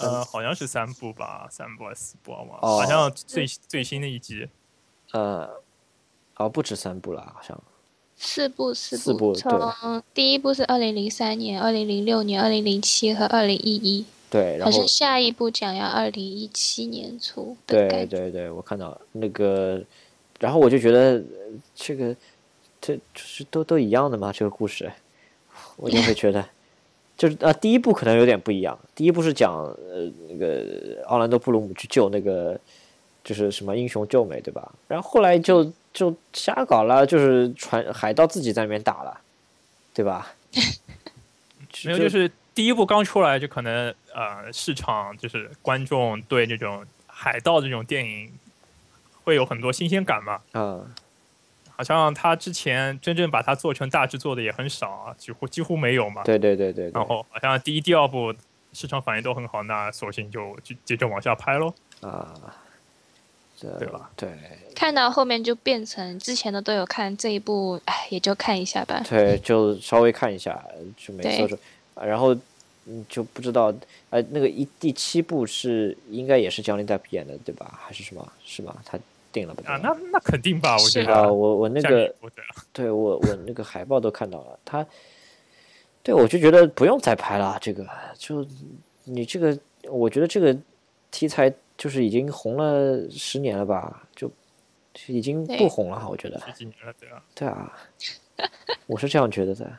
[0.00, 2.58] 呃，好像是三部吧，三部还是四部啊？
[2.62, 4.48] 哦好像最最新的一集。
[5.12, 5.48] 呃，
[6.36, 7.60] 哦，不止三部了，好像。
[8.16, 17.88] 四部四四部从第一部是二零零三年、二零零六年、二零零七和二零一一，对，然后好像下一步讲要二零一七年初对。
[18.06, 19.82] 对对，我看到了那个，
[20.38, 21.24] 然后我就觉得呃
[21.74, 22.14] 这个
[22.80, 24.90] 这就是都都一样的嘛，这个故事，
[25.76, 26.48] 我就会觉得
[27.16, 32.58] 就是啊，第一部可能有点不一样，第一部是讲呃那个奥兰多布鲁姆去救那个
[33.24, 34.72] 就是什么英雄救美对吧？
[34.86, 39.20] 然后后来就就瞎搞了，就是船海盗自己在那边打了，
[39.92, 40.34] 对吧？
[41.84, 48.32] 没有，就是第一部刚出来，就可能呃市场就是观众对这种海盗这种电影
[49.24, 50.40] 会有很多新鲜感嘛。
[50.52, 50.92] 嗯、
[51.76, 56.22] 好像他之前真正把它做成大制作的也很少啊，几乎几乎没有嘛。
[56.24, 58.34] 对对对对对然后好像第一、第二部
[58.72, 61.74] 市场反应都很好，那索性就就接着往下拍喽。
[62.00, 62.32] 啊，
[63.56, 64.10] 这对吧？
[64.16, 64.30] 对。
[64.74, 69.02] 看到后面就变成之前的都有看，这一部哎也就看一下吧。
[69.08, 70.62] 对，就稍微看一下，
[70.96, 71.54] 就每次对都是，
[71.94, 72.34] 啊然后
[72.86, 73.72] 嗯就不知道，
[74.08, 77.78] 呃，那个一第七部是应该也是 Johnny Depp 演的对吧？
[77.80, 78.32] 还是什么？
[78.44, 78.82] 是吧？
[78.84, 78.98] 他
[79.32, 79.72] 定了吧？
[79.72, 81.14] 啊，那那肯定吧，我觉是得。
[81.14, 82.12] 啊，我我那个
[82.72, 84.84] 对我我那个海报都看到了，他，
[86.02, 88.44] 对我就觉得不用再拍了，这个就
[89.04, 90.56] 你这个，我觉得这个
[91.10, 94.26] 题材就是已经红了十年了吧，就
[94.94, 97.22] 就已经不红了，我觉得，十几年了，对啊。
[97.34, 97.72] 对啊，
[98.86, 99.64] 我是这样觉得的。
[99.66, 99.70] 就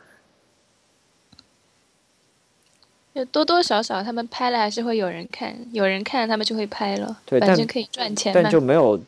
[3.32, 8.50] 多多少少他们拍了还是会有人看，有人看他们就会拍了，对但反正可以赚钱但嘛。
[8.50, 9.00] 就没有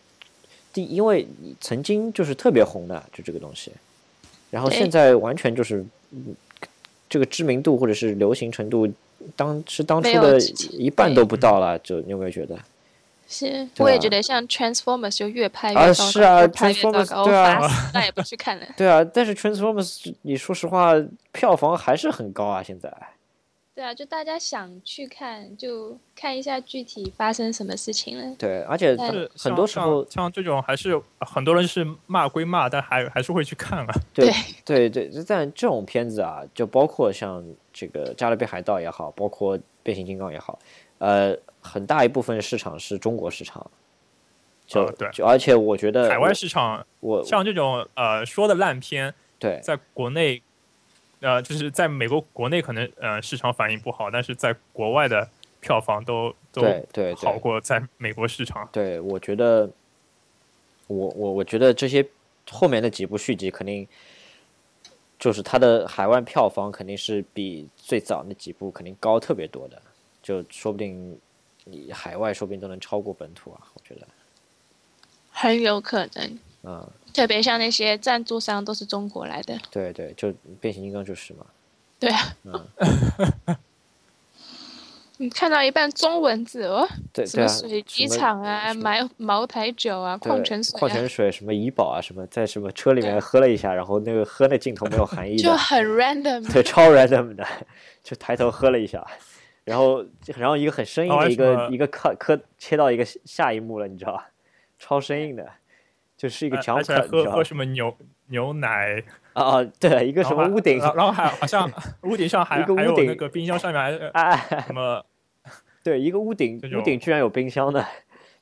[0.73, 1.27] 第，因为
[1.61, 3.71] 曾经就是特别红的，就这个东西，
[4.49, 6.35] 然后现在完全就是嗯
[7.09, 8.91] 这个知名度或者是流行程度，
[9.35, 10.39] 当是当初的
[10.71, 12.57] 一半都不到了，就你有没有觉得？
[13.29, 18.65] 是，我也啊觉得像 Transformers 就越拍越啊糟糕，是啊越拍越糟 Transformers，糕，对啊我打死再也不去看了。
[18.75, 20.93] 对啊，但是 Transformers，你说实话，
[21.31, 22.91] 票房还是很高啊，现在
[23.75, 28.35] 对啊，就大家想去看，就看一下具体发生什么事情了。
[28.37, 33.93] 对，而且但是很多时候像像这种还是很多人是骂归骂，但还还是会去看啊。
[34.13, 34.31] 对
[34.63, 40.59] 对对，但这种片子啊，就包括像这个《加勒比海盗》也好，包括《变形金刚》也好，
[40.99, 43.69] 呃，很大一部分市场是中国市场。
[44.67, 50.41] 就、呃对就而且我觉得海外市场我像这种呃说的烂片，对在国内，
[51.23, 55.27] 呃，就是在美国国内可能呃市场反应不好，但是在国外的
[55.61, 58.67] 票房都都对对好过在美国市场。
[58.73, 59.69] 对，我觉得
[60.87, 62.05] 我我我觉得这些
[62.51, 63.87] 后面的几部续集肯定
[65.17, 69.81] 就是它的海外票房肯定是比最早那几部肯定高特别多的，
[70.21, 71.17] 就说不定
[71.63, 74.05] 你海外说不定都能超过本土啊，我觉得，
[75.31, 79.57] 很有可能，嗯，特别像那些赞助商都是中国来的。
[79.71, 81.45] 对对，就变形金刚就是嘛，
[81.99, 82.67] 对啊，嗯
[85.17, 96.51] 你看到一半中文字哦，什么对对啊，水机什么场啊，什么买茅台酒啊，矿泉水啊矿泉，水什么怡宝啊，什么在什么车里面喝了一下，然后那个喝那镜头没有含义的，就很 random。
[96.51, 97.47] 对，超 random 的，
[98.03, 99.05] 就抬头喝了一下，
[99.63, 100.03] 然后
[100.35, 104.29] 然后一个很生硬的一个什么一个刻刻切到一个下一幕了，你知道吧？
[104.79, 105.47] 超生硬的，
[106.23, 107.43] 就是一个而 jump 而且还 cut，你喝喝？
[107.43, 107.93] 什么牛
[108.27, 111.69] 牛奶，啊啊，对，一个什么屋顶然后还好像
[112.03, 114.33] 屋顶上还一个屋顶还有那个冰箱上面还有啊，
[114.65, 115.05] 什么
[115.83, 117.85] 对，一个屋顶 屋顶居然有冰箱的，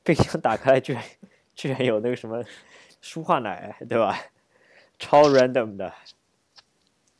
[0.04, 1.04] 冰箱打开居然
[1.56, 2.44] 居然有那个什么
[3.02, 4.16] 舒化奶，对吧？
[5.00, 5.92] 超 random 的，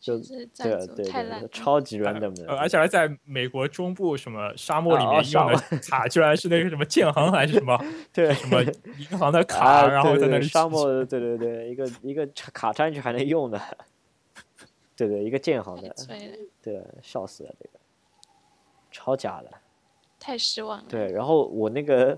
[0.02, 7.78] 就就是对对超级 random 的，呃，而且还在美国中部什么沙漠里啊面沙用的卡，居然是那个什么建行还是什么
[8.12, 8.64] 对什么
[8.98, 13.62] 银行的 卡，啊，然后在那里沙漠，对对对，一个一个卡插进去还能用的，
[14.96, 15.96] 对对，一个建行的，
[16.64, 17.80] 对，笑死了这个，
[18.92, 19.52] 超假的。
[20.20, 20.86] 太失望了。
[20.88, 22.18] 对，然后我那个，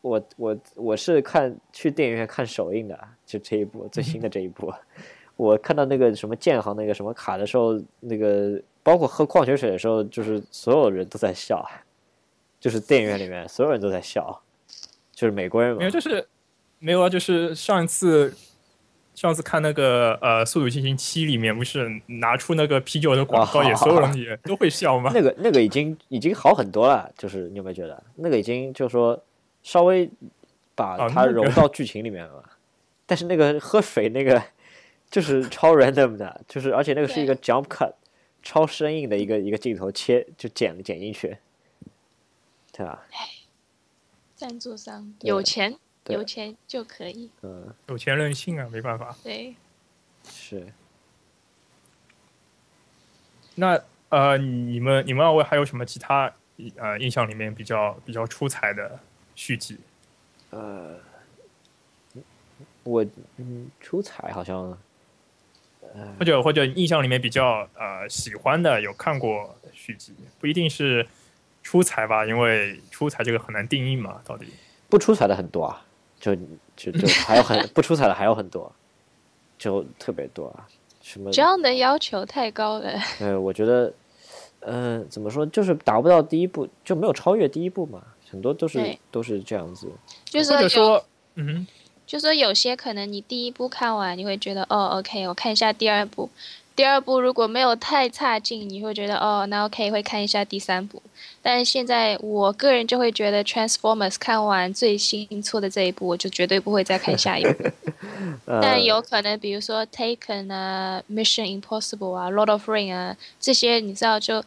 [0.00, 4.72] 我我我是看去电影院看首映的，就这一部最新的这一部，
[5.38, 11.64] 我看到那个什么建行那个什么卡的时候，那个包括喝矿泉水的时候，就是所有人都在笑，
[12.58, 14.42] 就是电影院里面所有人都在笑，
[15.12, 16.26] 就是美国人嘛没有，，就是
[16.80, 18.34] 没有啊，就是上一次
[19.14, 25.10] 上次看那个呃《速度与激情七》里面，不是拿出那个啤酒的广告，啊也所有人也都会笑吗？
[25.14, 29.16] 那个那个已经已经好很多了，就是你有没有觉得那个已经就是说
[29.62, 30.10] 稍微
[30.74, 32.42] 把它融到剧情里面了，
[33.06, 34.42] 但是那个喝水那个
[35.10, 37.94] 就是超 random 的，就是而且那个是一个 jump cut，
[38.42, 41.38] 超生硬的一个一个镜头切就剪剪进去，
[42.72, 43.06] 对吧？
[44.34, 47.30] 赞助商有钱，有钱就可以。
[47.42, 49.16] 嗯，有钱任性啊，没办法。
[49.24, 49.56] 对，
[50.30, 50.72] 是
[53.56, 56.32] 那呃，你们你们二位还有什么其他
[56.76, 59.00] 呃印象里面比较比较出彩的
[59.34, 59.78] 续集？
[60.50, 61.00] 呃，
[62.84, 63.04] 我
[63.38, 64.78] 嗯出彩好像
[66.18, 71.06] 或者或者印象里面比较呃喜欢的有看过续集，不一定是
[71.62, 74.46] 出彩吧，因为出彩这个很难定义嘛，到底。
[74.88, 75.84] 不出彩的很多啊，
[76.18, 76.34] 就
[76.76, 78.72] 就就还有很 不出彩的还有很多，
[79.58, 80.66] 就特别多啊，
[81.02, 82.90] 什么这样的要求太高了。
[83.20, 83.92] 呃，我觉得，
[84.60, 89.90] 嗯、怎么说，就是达不到第一步，就没有超越第一步嘛，很多都是都是这样子。
[90.24, 91.66] 就是有，或者说，嗯哼，
[92.08, 96.30] 就说有些可能你第一部看完，你会觉得哦，OK，我看一下第二部。
[96.74, 101.02] 第二部如果没有太差劲，你会觉得哦，那 OK 会看一下第三部。
[101.42, 107.64] 但是现在我个人就会觉得 Transformers 看完最新出的这一部，我就绝对不会再看下一部。
[108.46, 114.42] 呃， 但有可能，比如说 Taken 啊、Mission Impossible 啊、Lord of Ring 啊这些，你知道就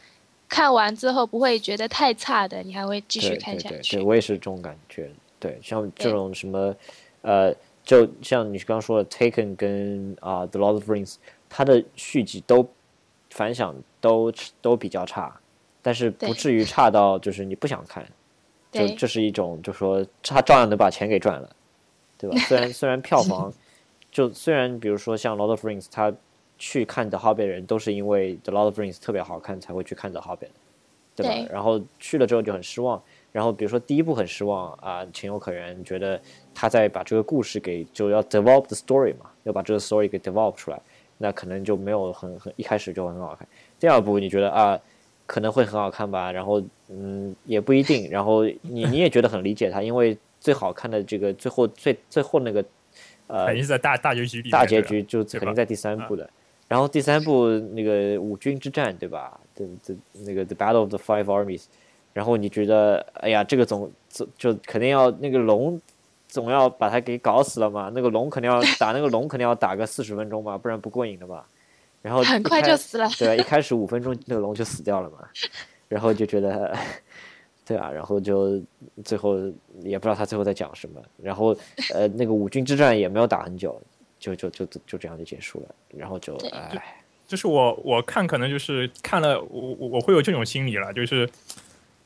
[0.50, 3.98] 看完之后不会觉得太差的，你还会继续对对对看下去。
[3.98, 5.12] 对，我也是这种感觉。
[5.38, 6.74] 对，像这种什么，
[7.22, 7.54] 呃，
[7.84, 11.14] 就像你刚刚说的《Taken》跟啊、The Lord of Rings》，
[11.50, 12.68] 它的续集都
[13.30, 14.32] 反响都
[14.62, 15.40] 都比较差，
[15.82, 18.08] 但是不至于差到就是你不想看。
[18.72, 21.56] 就这是一种，就说他照样能把钱给赚了，
[22.18, 22.38] 对吧？
[22.48, 23.52] 虽然 虽然票房，
[24.10, 26.14] 就虽然比如说像《Lord of Rings》，他
[26.58, 30.38] 去看《The Hobbit》的人都是因为《The Lord of Rings》特别好看才会去看《The Hobbit》，
[31.18, 31.34] 对吧？
[31.34, 36.20] 对然后去了之后就很失望，然后比如说第一部很失望啊，情有可原，觉得
[36.54, 40.82] 他在把这个故事给就要 develop the story 嘛，要把这个 story 给 develop 出来，
[41.18, 43.48] 那可能就没有很很一开始就很好看。
[43.80, 44.80] 第二部你觉得啊？
[45.28, 52.62] 可能会很好看吧，然后嗯也不一定，然后你你也觉得很理解他，因为最好看的这个最后最最后那个
[53.28, 54.50] 呃肯定是在大大结局里。
[54.50, 56.30] 大结局就肯定在第三部的，
[56.68, 59.40] 然后第三部那个五军之战，对吧？
[59.56, 61.64] 的的那个 The Battle of the Five Armies，
[62.14, 65.80] 然后你觉得，哎呀，这个总总就肯定要那个龙
[66.28, 67.92] 总要把它给搞死了嘛？
[67.94, 71.44] 那个龙肯定要 打那个龙肯定要打个四十分钟嘛，不然不过瘾的嘛。
[72.02, 73.08] 然后很快就死了。
[73.20, 75.20] 对，一开始五分钟那个龙就死掉了嘛，
[75.88, 76.76] 然后就觉得，
[77.64, 78.60] 对啊，然后就
[79.06, 79.36] 最后
[79.84, 81.56] 也不知道他最后在讲什么，然后
[81.94, 83.80] 呃那个五军之战也没有打很久，
[84.20, 86.98] 就就就就这样就结束了，然后就哎，
[87.28, 91.30] 就是我我看可能就是看了我我我会有这种心理了，就是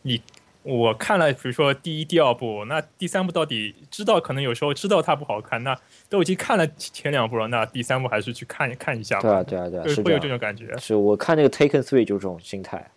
[0.05, 0.21] 你
[0.61, 5.75] 我看了比如说第一第二部，那第三部到底知道可能有时候知道它不好看，那
[6.09, 9.21] 都已经看了前两部了，那第三部还是去看看一下吧。
[9.21, 10.75] 对啊对啊对啊，是会有这种感觉。
[10.77, 12.89] 是我看那个 Taken Three 就这种心态，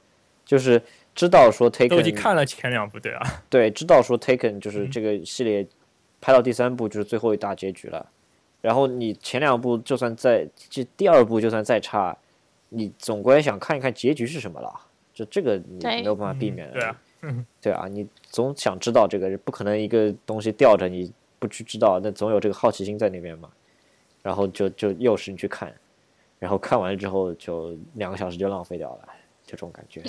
[0.44, 0.83] 就是
[1.14, 5.66] 知道说都已经 Taken 看了前两部，对啊，对，知道说 Taken 就是嗯这个系列
[6.21, 8.07] 拍到第三部就是最后一大结局了，
[8.61, 12.16] 然后你前两部就算再这第二部就算再差，
[12.71, 14.88] 你总归想看一看结局是什么了，
[15.18, 16.74] 就这个你没有办法避免的。
[16.74, 17.00] 对啊，
[17.61, 23.50] 对啊，你总想知道这个，不可能一个东西吊着你不去知道，那总有这个好奇心在那边嘛。
[24.22, 25.74] 然后就就诱使你去看，
[26.38, 29.09] 然后看完了之后就两个小时就浪费掉了，
[29.44, 30.02] 就这种感觉。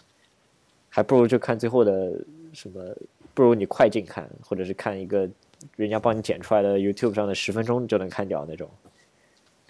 [0.90, 2.12] 还不如就看最后的
[2.52, 2.94] 什么，
[3.32, 5.28] 不如你快进看，或者是看一个
[5.76, 8.68] 人家帮你剪出来的 YouTube 上的十分钟就能看掉那种。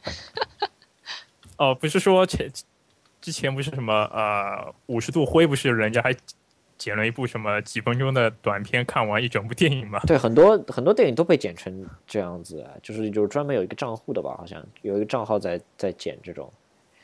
[1.58, 2.50] 哦，不是说前
[3.20, 6.14] 之前不是什么呃五十度灰，不是人家还
[6.76, 10.00] 剪了一部什么几分钟的短片，看完一整部电影吗？
[10.06, 16.48] 对，很多很多电影都被剪成这样子啊，就是就是专门有一个账户的吧，好像有一个账号在在剪这种，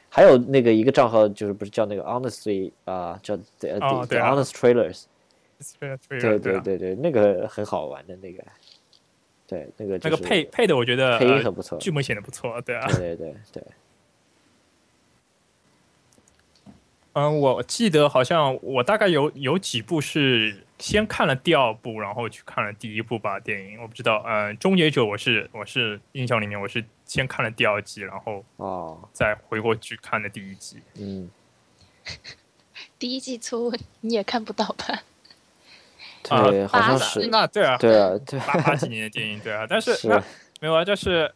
[0.09, 4.33] 还有那个一个账号就是不是叫那个 Honestly 啊、叫 The, 呃 the, 哦 the 对啊。
[4.33, 5.05] Honest Trailers，
[6.21, 8.45] 对对对对那个很好玩的那个，
[9.49, 12.87] 对那个、就是、那个配配的我觉得配音呃很不错，剧本写的不错，对啊。
[12.87, 13.63] 对对对对，
[17.15, 23.39] 嗯，我记得好像我大概有有几部是先看了第二部，然后去看了第一部吧。
[23.41, 30.79] 电影我不知道，嗯，《终结者》我是我是印象里面我是先看了第二集，然后哦，再回过去看的第一集。
[30.99, 31.31] 嗯，
[32.99, 35.03] 第一季出你也看不到吧？
[36.31, 39.91] 啊对，好像是，那 对啊，对啊对，八八几年的电影，对啊，但是
[40.61, 41.29] 没有啊，就是《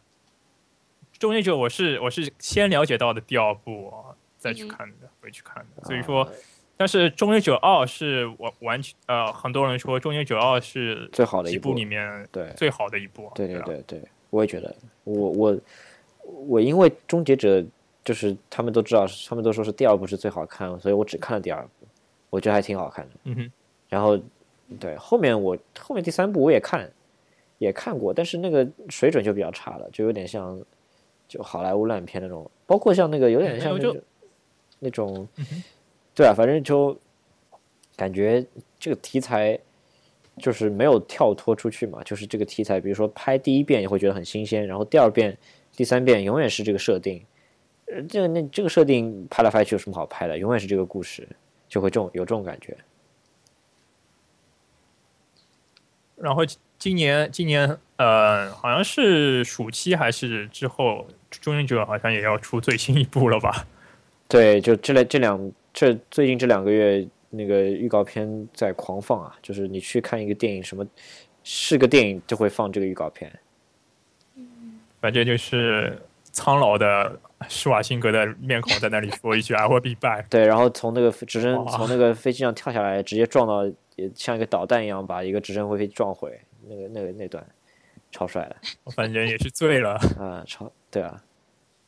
[1.19, 4.08] 终结者》，我是我是先了解到的第二部、哦，
[4.39, 5.83] 再去嗯看的，回去看的。
[5.83, 6.27] 所以说，
[6.75, 13.29] 但是《终结者二》是完完全呃，很多人说《终结者二》是最好的一部里面对最好的一部。
[13.35, 14.73] 对对啊对对，我也觉得，
[15.03, 15.59] 我我
[16.23, 17.63] 我因为终结者
[18.03, 21.87] 就是他们都知道，他们都说是第二部是最好看，所以我只看了第二部，
[22.29, 23.11] 我觉得还挺好看的。
[23.25, 23.51] 嗯哼，
[23.89, 24.17] 然后
[24.79, 26.89] 对后面我后面第三部我也看
[27.57, 30.57] 也看过，但是那个水准就比较差了，就有点像
[31.27, 33.77] 就好莱坞烂片那种，包括像那个有点像
[34.79, 35.27] 那种
[36.15, 36.97] 对啊，反正就
[37.95, 38.45] 感觉
[38.79, 39.59] 这个题材
[40.37, 45.37] 就是没有跳脱出去嘛，就是这个题材，比如说拍第一遍也会觉得很新鲜，然后第二遍、
[45.75, 47.25] 第三遍永远是这个设定，
[47.87, 50.37] 呃，这个那这个设定拍来拍去有什么好拍的？
[50.37, 51.27] 永远是这个故事，
[51.67, 52.77] 就会这种有这种感觉。
[56.15, 56.43] 然后
[56.77, 61.05] 今年今年呃，好像是暑期还是之后，
[61.39, 63.67] 《终结者》好像也要出最新一部了吧？
[64.29, 70.85] 对，就这两这两这最近这两个月那个预告片在狂放啊，就是你去看一个电影，什么
[71.43, 73.31] 是个电影就会放这个预告片。
[75.01, 80.25] 反正就是苍老的施瓦辛格的面孔在那里说一句 “I will be back”。
[80.29, 83.65] 对，然后从那个直升从那个飞机上跳下来，直接撞到，
[83.95, 87.43] 也像一个导弹一样把一个直升飞机撞毁，那个那个那段
[88.11, 89.93] 超帅的我反正也是醉了。
[90.19, 91.23] 啊，超对啊，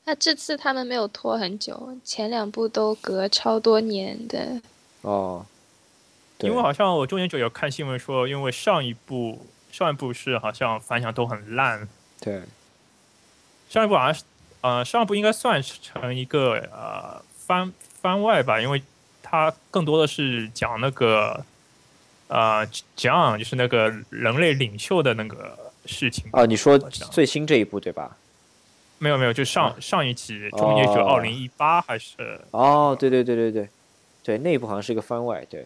[0.04, 4.60] 那这次他们没有拖很久，前两部都隔超多年的。
[5.02, 5.46] 哦，
[6.38, 11.88] 对因为好像我中间就有看新闻说，因为上一部上一部是好像反响都很烂，
[12.20, 12.42] 对
[13.70, 14.24] 上一部好像是
[14.62, 17.72] 呃上一部应该算是成一个呃番
[18.02, 18.82] 番外吧，因为
[19.22, 21.46] 它更多的是讲那个
[22.28, 26.26] 呃讲就是那个人类领袖的那个事情。
[26.34, 28.18] 哦，你说最新这一部对吧？
[29.02, 33.68] 没有没有，就上、上一期《终结者哦二零一八》还是哦，对对对对对
[34.24, 35.66] 对，那部好像是一个番外，对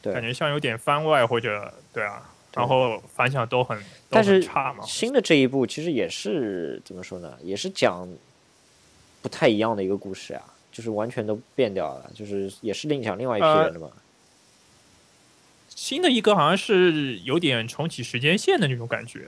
[0.00, 3.76] 对感觉像有点番外或者对啊，然后反响都很
[4.08, 4.84] 但是差嘛。
[4.86, 7.36] 新的这一部其实也是怎么说呢？
[7.42, 8.08] 也是讲
[9.20, 13.90] 不太一样的一个故事啊，就是完全都变掉了，就是也是另讲另外一批呃人的嘛。
[15.74, 19.26] 新的一个好像是有点重启时间线的那种感觉。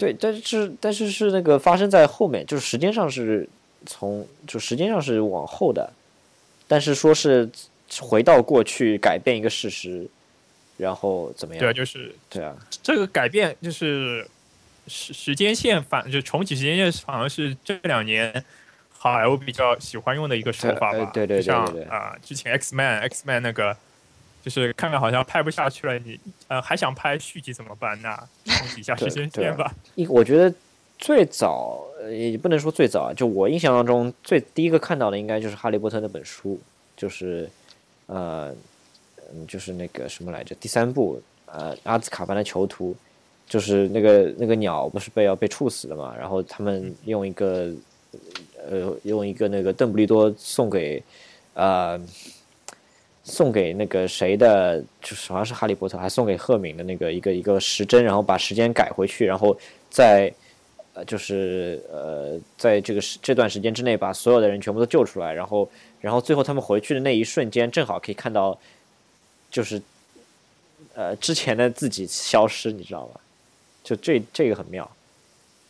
[0.00, 3.46] 对，但是但是是那个发生在后面，就是时间上是
[3.84, 5.92] 从就时间上是往后的，
[6.66, 7.48] 但是说是
[8.00, 10.08] 回到过去改变一个事实，
[10.78, 11.60] 然后怎么样？
[11.60, 14.26] 对啊，就是对啊，这个改变就是
[14.88, 18.44] 时时间线反就重启时间线，反而是这两年
[18.96, 21.10] 好莱坞比较喜欢用的一个手法吧。
[21.12, 23.76] 对对对对像啊、之前 X Man X Man 那个。
[24.42, 26.18] 就是看看好像拍不下去了，你
[26.48, 28.00] 呃还想拍续集怎么办？
[28.00, 29.74] 那重启一下时间线吧。
[29.94, 30.52] 一我觉得
[30.98, 36.58] 最早呃也不能说最早啊，就我印象当中最第一个看到的应该就是《哈利波特》那本书，
[36.96, 37.48] 就是
[38.06, 38.54] 呃
[39.32, 42.96] 嗯就是那个什么来着，第三部呃阿兹卡班的囚徒，
[43.46, 47.70] 就是那个那个鸟不是被要被处死了嘛，然后他们用一个
[48.68, 51.02] 呃用一个那个邓布利多送给
[51.54, 52.00] 呃。
[53.22, 59.56] 送给那个谁的，就是好像是哈利波特，还送给赫敏的那个一个一个时针，然后把时间改回去，然后
[59.90, 60.32] 在
[60.94, 68.58] 呃就是呃在这个时这段时间之内把所有的人全部都救出来，然后然后最后他们回去的那一瞬间，正好可以看到
[69.50, 69.80] 就是
[70.94, 73.20] 呃之前的自己消失，你知道吗？
[73.84, 74.90] 就这这个很妙，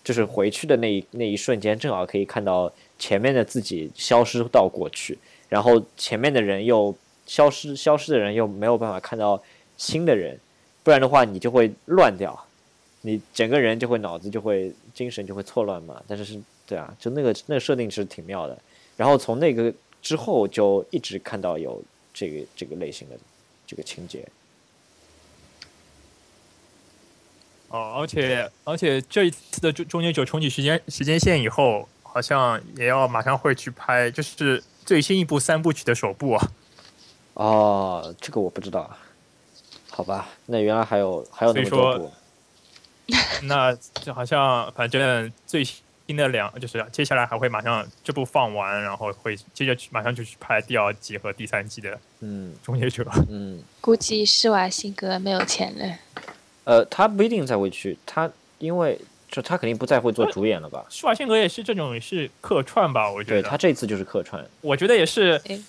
[0.04, 6.94] 就是回去的那一那一瞬间，正好可以看到前面的自己消失到过去，然后前面的人又。
[7.30, 9.40] 消失消失的人又没有办法看到
[9.76, 10.36] 新的人，
[10.82, 12.44] 不然的话你就会乱掉，
[13.02, 16.02] 你整个人就会脑子就会精神就会错乱嘛。
[16.08, 18.58] 但是是对啊，就那个那个设定是挺妙的。
[18.96, 19.72] 然后从那个
[20.02, 21.80] 之后就一直看到有
[22.12, 23.16] 这个这个类型的
[23.64, 24.26] 这个情节。
[27.68, 36.50] 哦，而且而且这一次的终终结者重启时间时间线以后，好像也要马上会去拍，就是最新一部三部曲的首部啊。
[37.34, 38.90] 哦，这个我不知道，
[39.90, 42.12] 好吧，那原来还有还有那么多部，
[43.44, 43.72] 那
[44.02, 53.06] 就好像反正最新的两就是接下来还会马上这部放完，然后会接着去马上就去拍第二季和第三季的嗯终结者。
[53.28, 55.96] 嗯， 估计施瓦辛格没有钱了。
[56.64, 60.84] 呃，他不一定再会去，他因为就他肯定不再会做主演了吧？
[60.90, 63.42] 施瓦辛格也是这种是客串吧，我觉得。
[63.42, 65.60] 对他这次就是客串，我觉得也是诶，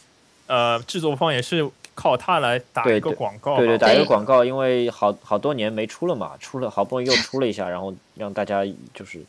[0.48, 3.58] 呃，制作方也是靠他来打一个广告吧。
[3.58, 9.24] 对对，打一个广告，因为好好多年没出了嘛，出了好不容易又出了一下，然后让大家就是，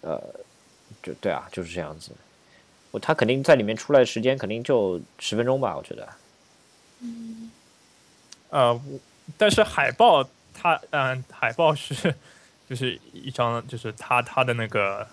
[0.00, 0.20] 呃，
[1.02, 2.12] 就对啊，就是这样子。
[2.90, 6.08] 我他肯定在里面出来的时间肯定就十分钟吧，我觉得。
[7.00, 7.50] 嗯
[8.48, 8.80] 呃，
[9.36, 12.14] 但是海报它，嗯、海报是
[12.68, 15.06] 就是一张就是他他的那个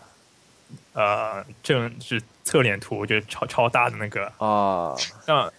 [0.94, 4.96] 呃正是侧脸图，就是超超大的那个，啊，
[5.28, 5.52] 那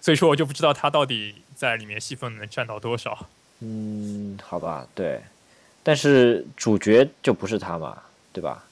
[0.00, 3.28] 所以说我就不知道他到底在里面戏份能占到多少。
[3.60, 5.20] 嗯，好吧，对，
[5.82, 8.02] 但是主角就不是他嘛，
[8.32, 8.64] 对吧？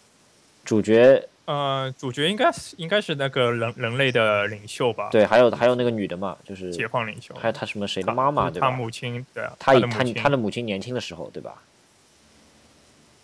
[0.65, 8.71] 主角呃，主角应该是应该是那个人人类的领袖吧？，对，还有还有那个女的嘛，就是解放领袖，还有他什么谁的妈妈，对吧？
[8.71, 11.55] 他母亲对啊，他的母亲他的母亲年轻的时候，对吧？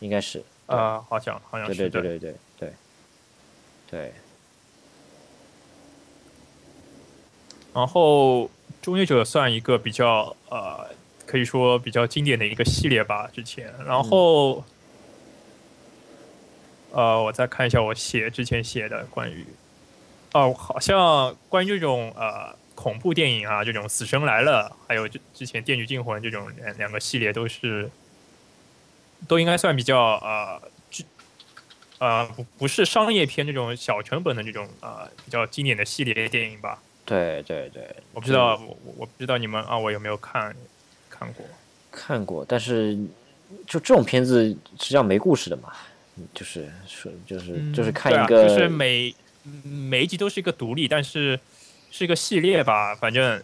[0.00, 1.90] 应该是，对呃，好像好像是的。
[1.90, 2.72] 对对对对对
[3.88, 4.12] 对，
[7.72, 8.44] 然后
[8.82, 10.88] 《终结者》算一个比较呃，
[11.24, 13.72] 可以说比较经典的一个系列吧，之前。
[13.84, 14.64] 然后，
[16.90, 19.46] 呃，我再看一下我写之前写的关于，
[20.32, 27.88] 哦，好像关于这种呃恐怖电影啊，这种《死神来了》，还有之之前《电锯惊魂》这种两两个系列都是，
[29.26, 30.60] 都应该算比较呃。
[30.90, 31.04] 剧
[31.98, 40.54] 呃，不不是商业片这种小成本的这种呃比较经典的系列电影吧，对对对，我不知道，我我我不知道你们啊，我有没有看
[41.08, 41.46] 看过？
[41.90, 42.94] 看过，但是
[43.66, 44.44] 就这种片子
[44.78, 45.72] 实际上没故事的嘛，
[46.16, 49.14] 嗯就是说就是就是看一个，就是每
[49.64, 51.40] 每一集都是一个独立，但是
[51.90, 53.42] 是一个系列吧，反正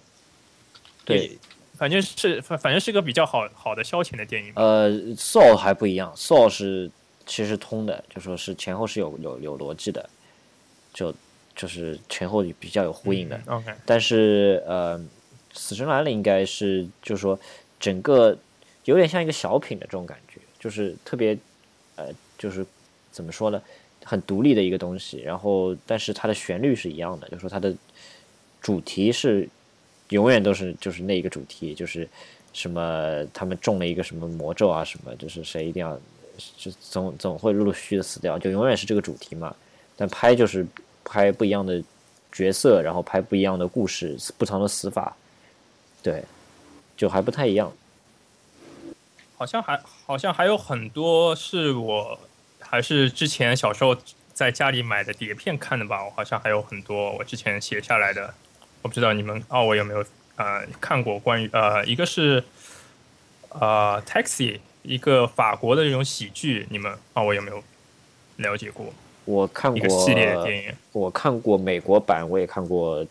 [1.07, 1.39] 对，
[1.83, 4.53] 反正是反反正是个比较好好的消遣的电影。
[4.55, 6.89] 呃，Soul 还不一样，Soul 是
[7.27, 10.09] 其实通的，就说是前后是有有有逻辑的，
[10.95, 11.13] 就
[11.57, 13.37] 就是前后比较有呼应的。
[13.49, 15.05] 嗯 OK，但是呃，
[15.55, 17.37] 死神来了应该是就是说
[17.81, 18.39] 整个
[18.85, 21.37] 有点像一个小品的这种感觉，就是特别
[21.97, 22.65] 呃，就是
[23.11, 23.61] 怎么说呢，
[24.05, 25.19] 很独立的一个东西。
[25.19, 27.75] 然后，但是它的旋律是一样的，就是说它的
[28.61, 29.49] 主题是
[30.13, 32.09] 永远都是就是那一个主题，就是
[32.53, 35.99] 什么他们中了一个什么魔咒啊，什么就是谁一定要
[36.57, 39.55] 就总总会陆陆续续的死掉，就永远是这个主题嘛。
[39.97, 40.67] 但拍就是
[41.05, 41.83] 拍不一样的
[42.33, 45.15] 角色，然后拍不一样的故事，不同的死法，
[46.03, 46.25] 对，
[46.97, 47.73] 就还不太一样。
[49.37, 52.19] 好像还好像还有很多是我
[52.61, 53.97] 还是之前小时候
[54.33, 58.33] 在家里买的碟片看的吧，我好像还有很多我之前写下来的，
[58.83, 60.05] 我不知道你们二位有没有
[60.37, 62.43] 呃看过关于呃一个是
[63.49, 67.63] 呃 Taxi 一个法国的这种喜剧，你们二位有没有
[68.37, 68.93] 了解过
[69.25, 70.75] 我看过一个系列的电影？
[70.91, 73.07] 我看过美国版，我也看过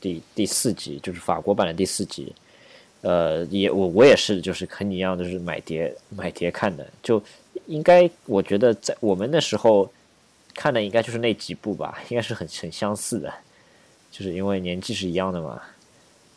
[0.00, 2.32] 第第四集，就是法国版的第四集。
[3.02, 6.86] 呃，也我我也是，就是和你一样，就是买碟买碟看的。
[7.02, 7.20] 就
[7.66, 9.90] 应该我觉得在我们那时候
[10.54, 13.34] 看的应该就是那几部吧，应该是很很相似的，
[14.10, 15.60] 就是因为年纪是一样的嘛，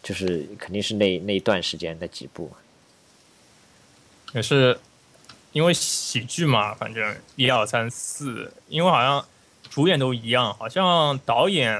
[0.02, 2.52] 就是肯定是那那一段时间那几部。
[4.34, 4.80] 也是
[5.52, 9.24] 因为喜剧嘛，反正一二三四，因为好像
[9.70, 11.80] 主演都一样，好像导演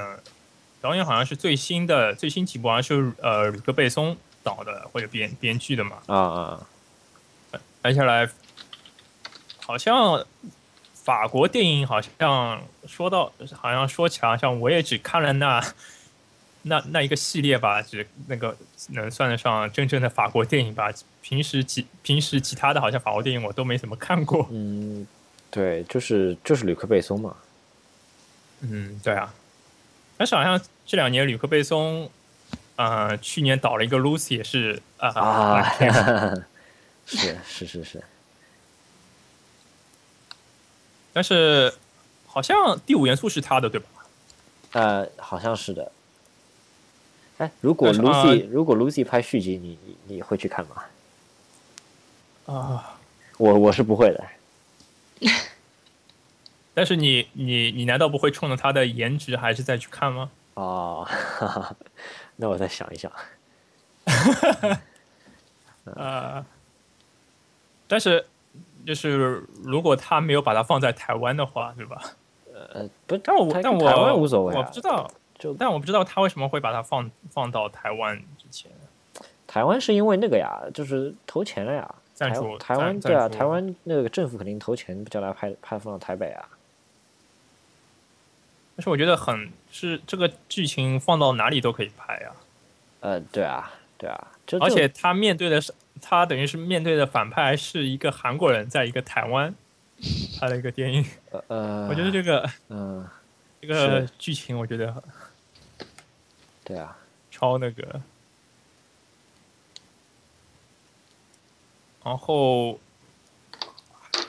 [0.80, 6.16] 导演好像是最新的最新几部好像是呃吕克贝松导的或者编编剧的嘛，啊
[7.50, 8.28] 啊，接下来
[9.58, 10.24] 好像
[11.04, 15.62] 法国电影好像说到好像说起来，好像我也只看了那
[16.66, 18.56] 那那一个系列吧，只那个
[18.88, 20.90] 能算得上真正的法国电影吧。
[21.20, 24.48] 平时其平时其他的好像法国电影我都没怎么看过。
[24.50, 25.06] 嗯，
[25.50, 27.36] 对，就是就是吕克贝松嘛。
[28.60, 29.32] 嗯，对啊。
[30.16, 32.10] 但是好像这两年吕克贝松，
[32.76, 35.74] 呃，去年导了一个 Lucy 也是啊、啊
[37.06, 38.02] 是是是是，
[41.14, 41.72] 但是
[42.26, 43.86] 好像第五元素是他的对吧？
[44.72, 45.90] 呃，好像是的。
[47.38, 50.84] 哎，如果 Lucy、如果 Lucy 拍续集，你你你会去看吗？
[52.46, 52.98] 啊。
[53.38, 54.24] 我我是不会的。
[56.74, 60.30] 但是你你你难道不会冲着他的颜值还是再去看吗？
[60.54, 61.76] 哦，哈哈，
[62.36, 63.10] 那我再想一想。
[65.84, 66.44] 呃，
[67.88, 68.24] 但是
[68.86, 72.02] 就是如果他没有把它放在台湾的话，对吧？
[72.52, 78.70] 呃，不，但我但我台湾无所谓、啊，我不知道，就但我不知道他为什么会把它放放到台湾之前。
[79.46, 81.94] 台湾是因为那个呀，就是投钱了呀。
[82.16, 86.48] 台赞助台湾对啊，台湾那个政府肯定投钱叫他拍拍放到台北啊。
[88.76, 92.30] 但是我觉得很是这个剧情放到哪里都可以拍啊，
[93.00, 99.54] 呃，对啊，对啊，就而且他面对的是他等于是面对的反派是一个韩国人，在一个台湾
[100.38, 101.04] 拍了一个电影，
[101.48, 103.06] 呃， 我觉得这个嗯，
[103.60, 105.02] 这个剧情我觉得
[106.64, 106.96] 对啊，
[107.30, 108.00] 超那个。
[112.04, 112.78] 然后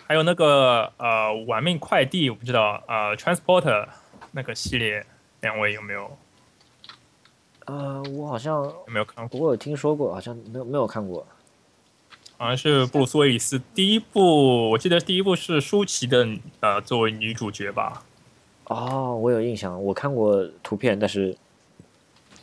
[0.08, 3.86] 还有那个呃，玩命快递，我不知道呃，Transporter
[4.32, 5.06] 那个系列，
[5.42, 6.18] 两位有没有
[7.66, 9.42] 呃，我好像有没有看过？
[9.42, 11.28] 我有听说过，好像没有没有看过。
[12.38, 16.28] 好像是布鲁斯威利斯第一部，我记得第一部是舒淇的
[16.60, 18.04] 呃作为女主角吧？
[18.66, 21.38] 哦，我有印象，我看过图片，但是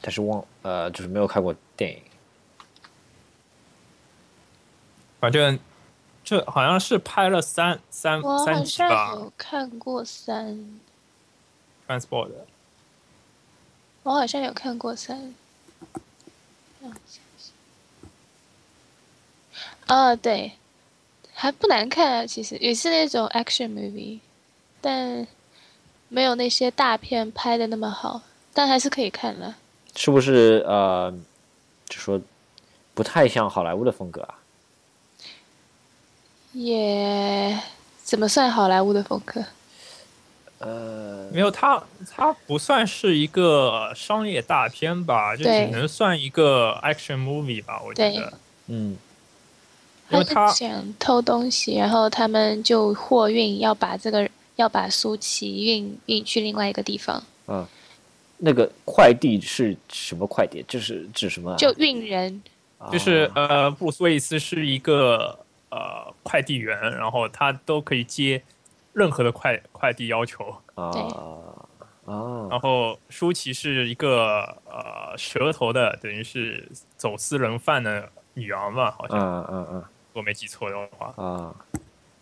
[0.00, 1.98] 但是忘呃，就是没有看过电影。
[5.20, 5.58] 反正
[6.24, 10.80] 这好像是拍了三三我好三集像吧有看过三
[11.86, 12.30] ，，Transport。
[14.04, 15.34] 我好像有看过三。
[16.80, 17.52] 让我想想
[19.92, 20.52] 哦，对，
[21.34, 24.20] 还不难看啊，其实也是那种 action movie，
[24.80, 25.26] 但
[26.08, 28.22] 没有那些大片拍的那么好，
[28.54, 29.54] 但还是可以看了。
[29.94, 31.12] 是不是呃，
[31.90, 32.18] 就说
[32.94, 34.38] 不太像好莱坞的风格啊？
[36.52, 37.58] 也
[38.02, 39.44] 怎么算好莱坞的风格？
[40.60, 48.32] 呃，没有，它它不算是一个商业大片吧，就只能算一个 action movie 吧，我觉得。
[48.68, 49.11] 嗯，是
[50.12, 57.66] 因为他想偷东西，然后他们就货运要把这个要把苏琪运运去另外一个地方，嗯
[58.44, 60.64] 那个快递是什么快递？
[60.66, 61.56] 就是指什么啊？
[61.56, 62.42] 就运人。
[62.90, 65.38] 就是啊呃，布鲁斯威利斯是一个
[65.70, 68.42] 呃快递员，然后他都可以接
[68.92, 70.44] 任何的快快递要求。
[70.74, 81.14] 啊对啊然后舒淇是一个呃蛇头的，等于是走私人贩的女儿吧，好啊像、啊啊我没记错的话。
[81.16, 81.54] 啊！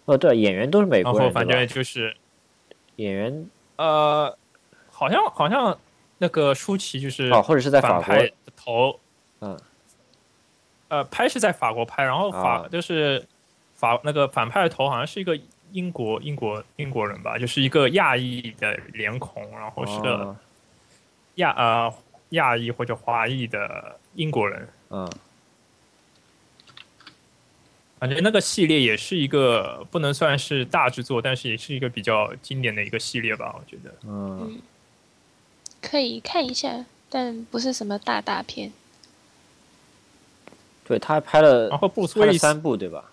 [0.07, 2.17] 哦，对，演员都是美国人，后反正就是
[2.97, 3.49] 演员。
[3.77, 4.37] 呃，
[4.91, 5.79] 好像好像
[6.19, 8.15] 那个舒淇就是哦，或者是在法国。
[8.15, 8.99] 的头，
[9.41, 9.59] 嗯，
[10.89, 12.69] 呃，拍是在法国拍，然后法、啊。
[12.69, 13.27] 就是
[13.75, 15.39] 法那个反派的头好像是一个
[15.73, 20.37] 英国英国英国人吧，就是一个亚裔的脸孔，然后是个哦。
[21.37, 21.95] 亚呃
[22.31, 25.11] 亚裔或者华裔的英国人，嗯
[28.01, 33.95] 感觉那个系列也是一个不能算是大制作，但是也是一个比较经典的一个系列吧，我觉得。
[34.07, 34.59] 嗯，
[35.83, 38.73] 可以看一下，但不是什么大大片。
[40.85, 43.05] 对，他拍了然后布鲁斯拍了威利，三部对吧？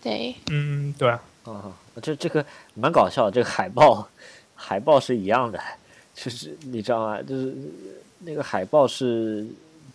[0.00, 4.08] 对，嗯，对啊，啊，这这个蛮搞笑，这个海报
[4.54, 5.60] 海报是一样的，
[6.14, 7.20] 就是你知道吗？
[7.20, 7.52] 就是
[8.20, 9.44] 那个海报是，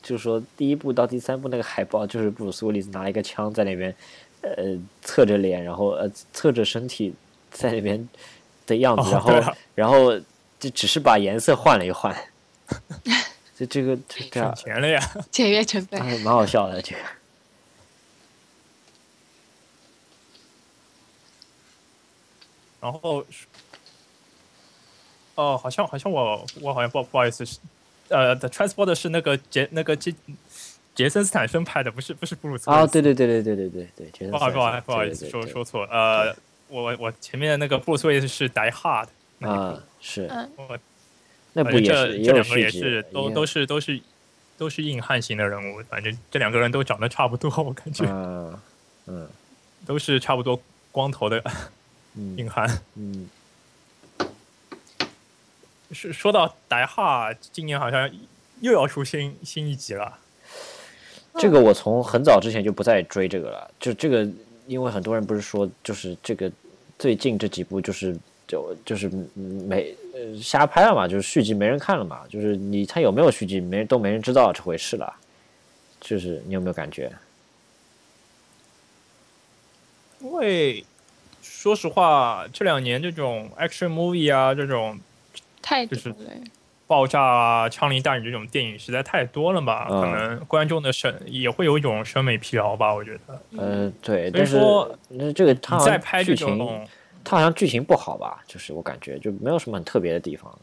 [0.03, 3.95] 就是说第一部到第三部那个海报，就是布鲁斯威利斯拿一个枪在那边，
[4.41, 7.13] 呃，侧着脸，然后呃侧着身体
[7.49, 8.07] 在那边
[8.67, 10.19] 的样子，哦然后、然后
[10.59, 12.15] 就只是把颜色换了一换，
[13.57, 14.99] 这这个这这省钱了呀。
[15.31, 15.99] 节约成本。
[16.01, 17.01] 哎蛮好笑的这个。
[22.81, 23.25] 然后，
[25.35, 27.57] 哦，好像好像我我好像不不好意思是，
[28.09, 30.13] 呃，The Transporter 是那个杰那个杰
[30.95, 32.93] 杰森斯坦森拍的，不是不是布鲁斯啊，斯。
[32.93, 36.35] 对对对对对对对对，觉得不好不好不好意思说说错了，呃，
[36.67, 39.07] 我我前面的那个布鲁斯威利斯是 Die Hard
[39.39, 40.77] 啊，是嗯，我
[41.53, 44.01] 那不也是这两个也是都都是是都是
[44.57, 48.59] 都是硬汉型的人物，反正这两个人都长得差不多，我感觉嗯
[49.07, 49.27] 嗯。
[49.85, 50.57] 都是差不多
[50.93, 51.43] 光头的
[52.15, 52.37] 嗯。
[52.37, 52.65] 硬汉。
[52.95, 53.29] 嗯，
[55.93, 58.09] 是说到 Die Hard，今年好像
[58.61, 60.19] 又要出新新一集了。
[61.37, 64.27] 这个我从很早之前就不再追这个了，就这个，
[64.67, 66.51] 因为很多人不是说，就是这个
[66.99, 68.15] 最近这几部就是
[68.47, 75.11] 就就是没呃瞎拍了嘛，就是续集没人看了嘛，就是你他有没有续集，没人都没人知道这回事了，
[75.99, 77.11] 就是你有没有感觉？
[80.19, 80.85] 因为
[81.41, 84.97] 说实话，这两年这种 action movie 啊，这种
[85.63, 86.13] 太就是。
[86.85, 93.41] 爆炸啊、枪林弹雨这种电影实在太多了吧，嗯可能观众的审也会有一种审美疲劳吧，我觉得。
[93.57, 96.87] 呃，对，所以但是说那这个他你好像再拍这剧情，种，
[97.23, 98.43] 他好像剧情不好吧？
[98.45, 100.55] 就是我感觉就没有什么很特别的地方。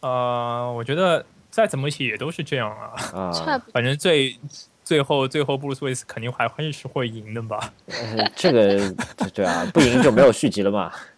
[0.00, 2.92] 呃，我觉得再怎么写也都是这样啊。
[3.12, 3.32] 啊，
[3.74, 4.38] 反正最
[4.82, 7.74] 最后最后布鲁斯威斯肯定还会是会赢的吧。
[7.88, 8.78] 呃这个
[9.16, 10.90] 对对啊，不赢就没有续集了嘛。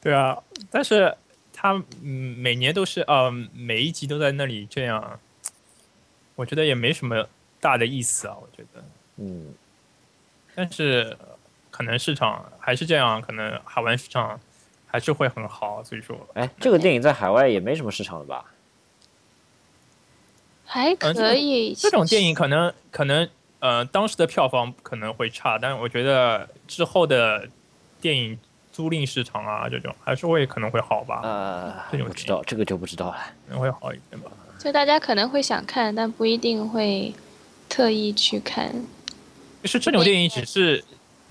[0.00, 1.16] 对啊，但是
[1.52, 1.72] 他
[2.02, 5.20] 嗯每年都是呃每一集都在那里这样，
[6.36, 7.28] 我觉得也没什么
[7.60, 8.82] 大的意思啊，我觉得。
[9.16, 9.54] 嗯，
[10.54, 11.26] 但是呃
[11.70, 14.40] 可能市场还是这样，可能海外市场
[14.86, 18.44] 还是会很好，所以说哎，这个电影在海外也没什么市场了吧？
[20.64, 21.74] 还可以。
[21.74, 23.28] 这种电影可能可能
[23.58, 27.48] 呃当时的票房可能会差，但我觉得之后的
[28.00, 28.38] 电影
[28.80, 33.16] 租赁市场啊这种还是会可能会好吧，呃，这种不知道，这个就不知道了。
[33.46, 34.30] 可能会好一点吧。
[34.58, 37.14] 就大家可能会想看，但不一定会
[37.68, 38.72] 特意去看。
[39.62, 40.82] 就是这种电影只是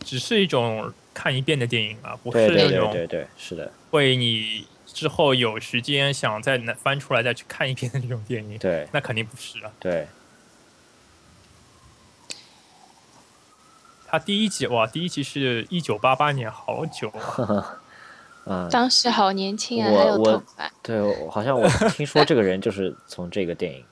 [0.06, 9.72] 只是一种看一遍的电影啊，不对对是那种对对对，是的，会你之后有时间想再翻出来再去看一遍的那种电影，对那肯定不是啊。
[9.80, 10.06] 对，
[14.10, 17.80] 他第一集哇，第一集是一九八八年，好久啊。
[18.46, 20.72] 嗯，当时好年轻啊，我还有我头发。
[20.82, 23.86] 对，我好像我听说这个人就是从这个电影，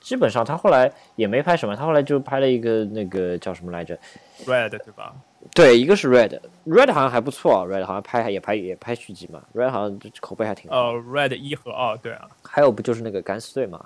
[0.00, 3.98] 基本上他后来也没拍什么，他后来就拍了一个那个叫什么来着
[4.44, 5.14] ？Red 对吧？
[5.54, 10.76] 对，一个是 Red，Red 好像还不错，Red 好像拍也拍也拍续集嘛，Red 好像口碑还挺好。
[10.76, 13.82] 呃，Red 一和二，对啊，还有不就是那个敢死队嘛？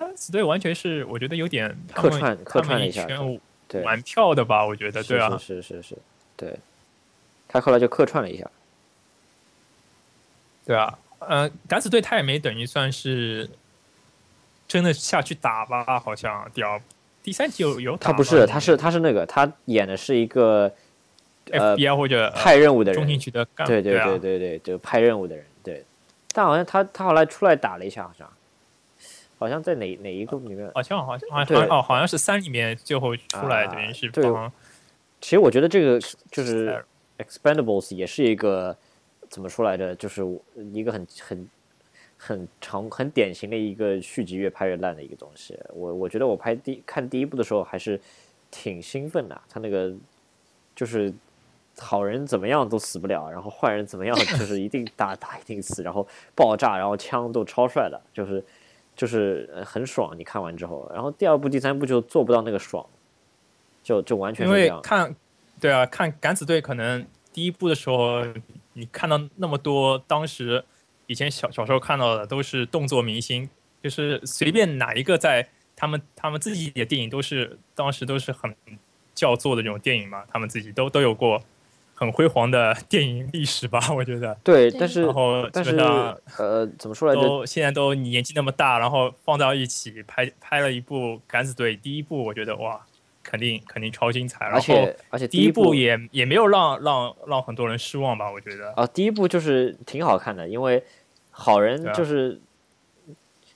[0.00, 5.98] 敢死队完全是我觉得有点客串客串了一下圈对，玩票的吧，我觉得对啊，是是是是，
[6.36, 6.54] 对，
[7.48, 8.50] 他后来就客串了一下。
[10.66, 13.48] 对啊，呃，敢死队他也没等于算是
[14.68, 16.80] 真的下去打吧，好像第二
[17.22, 20.72] 第三集有有他不是，他是他是那个，他演的是一个
[21.50, 25.84] 呃 FBI 或者呃派任务的人中情，局的干部，对对啊对对对，就派任务的人，对。
[26.34, 28.30] 但好像他他后来出来打了一下，好像
[29.42, 34.30] 好像在哪哪一个里面，好像好像好对像哦，好像是三里面最后出来，啊等于是对。
[34.30, 34.52] 帮
[35.20, 36.84] 其实我觉得这个就是
[37.18, 38.76] 呃 Expendables 也是一个
[39.28, 40.22] 怎么说来着，就是
[40.72, 41.48] 一个很很
[42.16, 45.58] 很长很典型的一个续集越拍越烂的一个东西。
[45.74, 48.00] 我我觉得我拍第看第一部的时候还是
[48.50, 49.92] 挺兴奋的，他那个
[50.74, 51.12] 就是
[51.78, 58.44] 好人怎么样都死不了，然后坏人怎么样就是一定打打一定死，然后爆炸，然后枪都超帅的，就是
[58.94, 60.16] 就是呃很爽。
[60.18, 62.84] 你看完之后，然后第二部、第三部就做不到那个爽，
[63.82, 64.52] 就就完全因。
[64.52, 65.14] 为看
[65.60, 68.24] 对啊，看敢死队可能第一部的时候，
[68.72, 70.64] 你看到那么多当时
[71.06, 73.48] 以前小小时候看到的都是动作明星
[73.82, 78.54] 就是随便哪一个在他们他们自己的电影都是当时都是很
[79.14, 81.42] 叫座的这种电影嘛，他们自己都都有过
[82.02, 84.36] 很辉煌的电影历史吧，我觉得。
[84.42, 87.22] 对，但是然后但是基本上呃，怎么说来着？
[87.22, 90.96] 都现在都年纪那么大，然后放到一起拍拍了一部
[91.28, 92.84] 《敢死队》第一部，我觉得哇，
[93.22, 94.46] 肯定肯定超精彩。
[94.46, 98.72] 然而后且而且第一部部也也没有让让让很多人失望吧，我觉得。
[98.72, 100.82] 啊，第一部就是挺好看的，因为
[101.30, 102.40] 好人就是、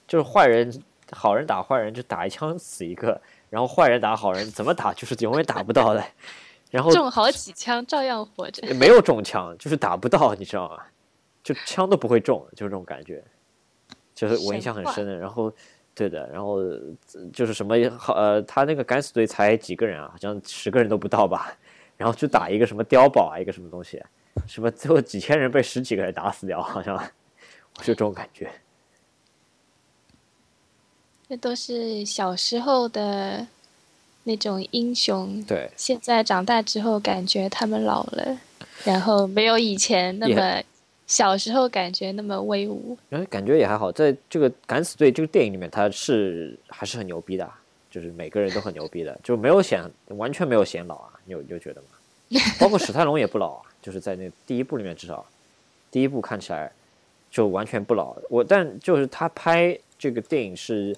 [0.06, 3.20] 就是坏人，好人打坏人就打一枪死一个，
[3.50, 6.04] 然后坏人打好人怎么打就是永远打不到的，
[6.70, 8.74] 然后中好几枪照样活着。
[8.74, 10.82] 没有中枪，就是打不到，你知道吗？
[11.42, 13.22] 就枪都不会中，就是这种感觉，
[14.14, 15.16] 就是我印象很深的。
[15.16, 15.52] 然后，
[15.94, 16.80] 对的，然后呃
[17.32, 21.56] 就是什么好呃，他那个敢死队才几个人啊，好像十个人都不到吧，
[21.96, 24.02] 然后就打一个什么碉堡啊，一个什么东西，
[24.46, 28.50] 什么最后几千人被十几个人打死掉，好像我就这种感觉。
[31.28, 33.46] 这都是小时候的
[34.28, 38.36] 那种英雄，对，现在长大之后感觉他们老了，
[38.84, 40.62] 然后没有以前那么
[41.06, 42.98] 小时候感觉那么威武。
[43.08, 47.56] 然后感觉也还好，在这个敢死队这个电影里面，他是还是很牛逼的啊，
[47.88, 51.86] 就是每个人都很牛逼的， 就没有显完全没有显老啊，你有你有觉得吗？
[52.58, 55.24] 包括史泰龙也不老啊，就是在那第一部里面至少
[55.92, 56.68] 第一部看起来
[57.30, 58.16] 就完全不老。
[58.28, 60.96] 我但就是他拍这个电影是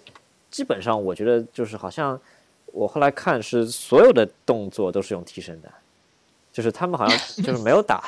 [0.51, 2.18] 基本上我觉得就是好像
[2.73, 5.73] 我后来看是所有的动作都是用替身的，
[6.53, 8.03] 就是他们好像 就是没有打，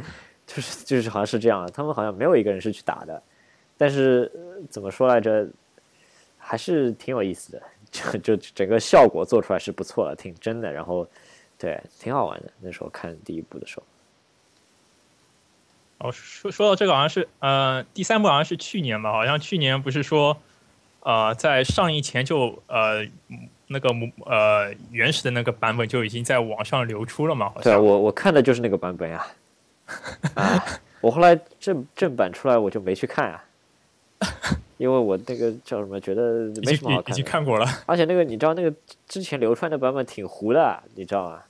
[0.46, 3.22] 就是就是好像是这样的，他们好像没有一个人是去打的。
[3.78, 5.46] 但是、呃怎么说来着，
[6.38, 11.06] 还是挺有意思的，就就整个效果做出来是不错的，挺真的，然后
[11.58, 12.50] 对，挺好玩的。
[12.60, 13.82] 那时候看第一部的时候，
[16.08, 20.38] 哦，说说到这个，好像是呃，第三部好像是去年吧，好像去年不是说，
[21.00, 23.06] 呃，在上映前就呃
[23.68, 27.76] 那个母呃原始的那个版本就已经在网上流出了嘛，好对。
[27.76, 29.26] 我我看的就是那个版本呀。
[30.34, 30.64] 啊，
[31.00, 33.44] 我后来正正版出来我就没去看啊，
[34.78, 37.14] 因为我那个叫什么，觉得已没什么好看的。
[37.14, 38.72] 经看过了，而且那个你知道那个
[39.06, 41.42] 之前流传的版本挺糊的，你知道吗？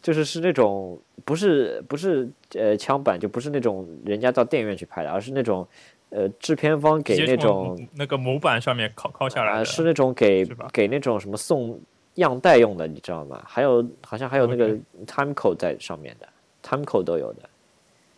[0.00, 5.66] 就是是那种不是不是呃枪版，就不是那种人家到电影院去拍的，而是那种
[6.12, 9.64] 呃制片方给那种那个模板上面拷拷下来。
[9.64, 11.80] 是那种给给那种什么送
[12.14, 13.42] 样带用的，你知道吗？
[13.46, 14.68] 还有好像还有那个
[15.06, 16.28] time code 在上面的
[16.62, 17.48] ，time code 都有的。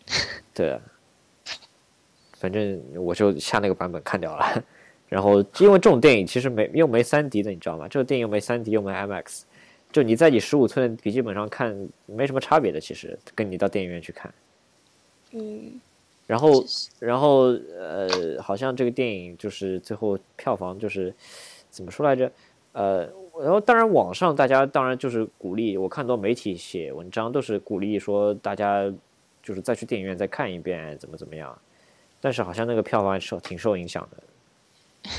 [0.52, 0.80] 对啊，
[2.32, 4.62] 反正我就下那个版本看掉了。
[5.08, 7.86] 然后因为这种电影其实没又没三 D 的，你知道吗？
[7.88, 9.42] 这个电影又没三 D 又没 IMAX，
[9.92, 14.34] 就你在你十五寸的笔记本上看没什么差别的，其实跟你到电影院去看。
[15.32, 15.80] 嗯，
[16.26, 16.64] 然后
[16.98, 17.48] 然后
[17.78, 21.14] 呃，好像这个电影就是最后票房就是
[21.70, 22.30] 怎么说来着？
[22.72, 23.08] 呃，
[23.40, 28.90] 然后当然网上大家当然就是鼓励，我看很多媒体写文章都是鼓励说大家
[29.42, 31.56] 就是再去电影院再看一遍，怎么怎么样。
[32.20, 35.10] 但是好像那个票房受挺受影响的。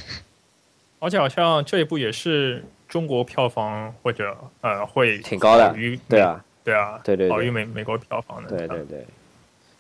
[0.97, 5.71] 而且好像这一部也是中国票房或者呃会挺高的
[6.09, 8.49] 对啊，对啊，对对对好于美美国票房的。
[8.49, 9.05] 对对对，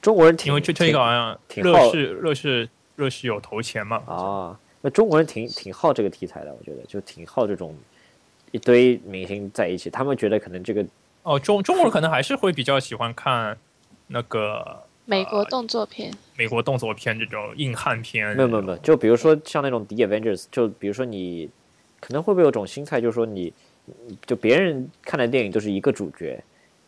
[0.05, 7.75] 中国人挺因为这这挺个好像挺好乐视乐视乐视有投钱嘛，啊，那中国人挺挺好这个题材的，我觉得就挺好这种
[8.51, 10.85] 一堆明星在一起，他们觉得可能这个
[11.23, 13.57] 哦，中中国人可能还是会比较喜欢看
[14.05, 18.35] 那个美国动作片，美国动作片这种硬汉片。
[18.35, 21.49] 没有没有没有，就比如说像那种 The Avengers，就比如说你
[21.99, 23.51] 可能会不会有种心态，就是说你
[24.27, 26.43] 就别人看的电影都是一个主角，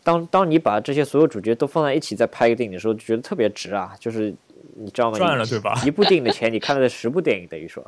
[0.07, 4.33] 当当你把这些所有主角都放在一起再拍一个电影的时候，就觉得特别值啊，就是
[4.77, 5.17] 你知道吗？
[5.17, 5.81] 赚了对吧？
[5.85, 7.85] 一部电影的钱你看了十部电影，等于说，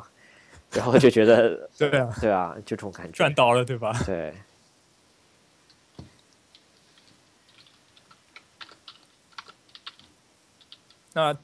[0.70, 3.98] 然后就觉得 对啊，对啊，就这种感觉赚，到了对吧？
[4.04, 4.34] 对。
[11.14, 11.34] 那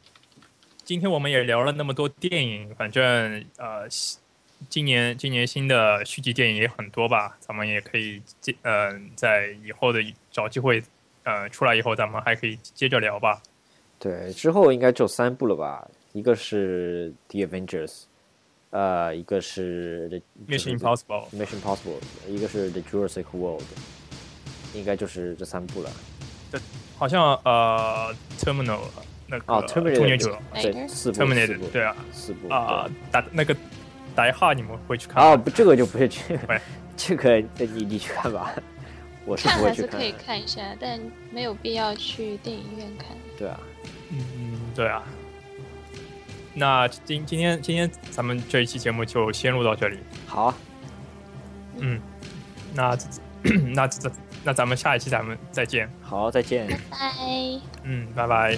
[0.84, 3.88] 今天我们也聊了那么多电影，反正呃，
[4.68, 10.02] 今年今年新的续集电影也很多吧，咱们也可以接呃，在以后的
[10.36, 10.82] 找机会
[11.24, 13.40] 呃出来以后，咱们还可以接着聊吧。
[13.98, 15.88] 对，之后应该就三部了吧？
[16.12, 18.02] 一个是 The Avengers，
[18.68, 23.62] 呃，一个是 The Mission Impossible，Mission Impossible，一个是 The Jurassic World，
[24.74, 25.90] 应该就是这三部了。
[26.98, 28.80] 好像呃，Terminal
[29.26, 33.56] 那个哦，Terminator 终结者对，四部，，Terminator 部，对啊四部啊对，打那个
[34.14, 35.24] 打一哈你们会去看？
[35.24, 36.38] 啊，不，这个就不会去，
[36.94, 38.54] 这个你你去看吧，
[39.26, 40.24] 我是看不会去看的还是可以。
[40.24, 40.98] 看一下，但
[41.30, 43.08] 没有必要去电影院看。
[43.36, 43.60] 对啊，
[44.08, 45.02] 嗯，对啊。
[46.54, 49.98] 那今今天今天咱们这一期节目就先录到这里。
[50.26, 50.56] 好啊，
[51.76, 52.00] 嗯，
[52.72, 52.96] 那
[53.74, 53.86] 那
[54.44, 55.90] 那咱们下一期咱们再见。
[56.00, 56.66] 好，再见。
[56.66, 57.60] 拜拜。
[57.82, 58.56] 嗯，拜拜。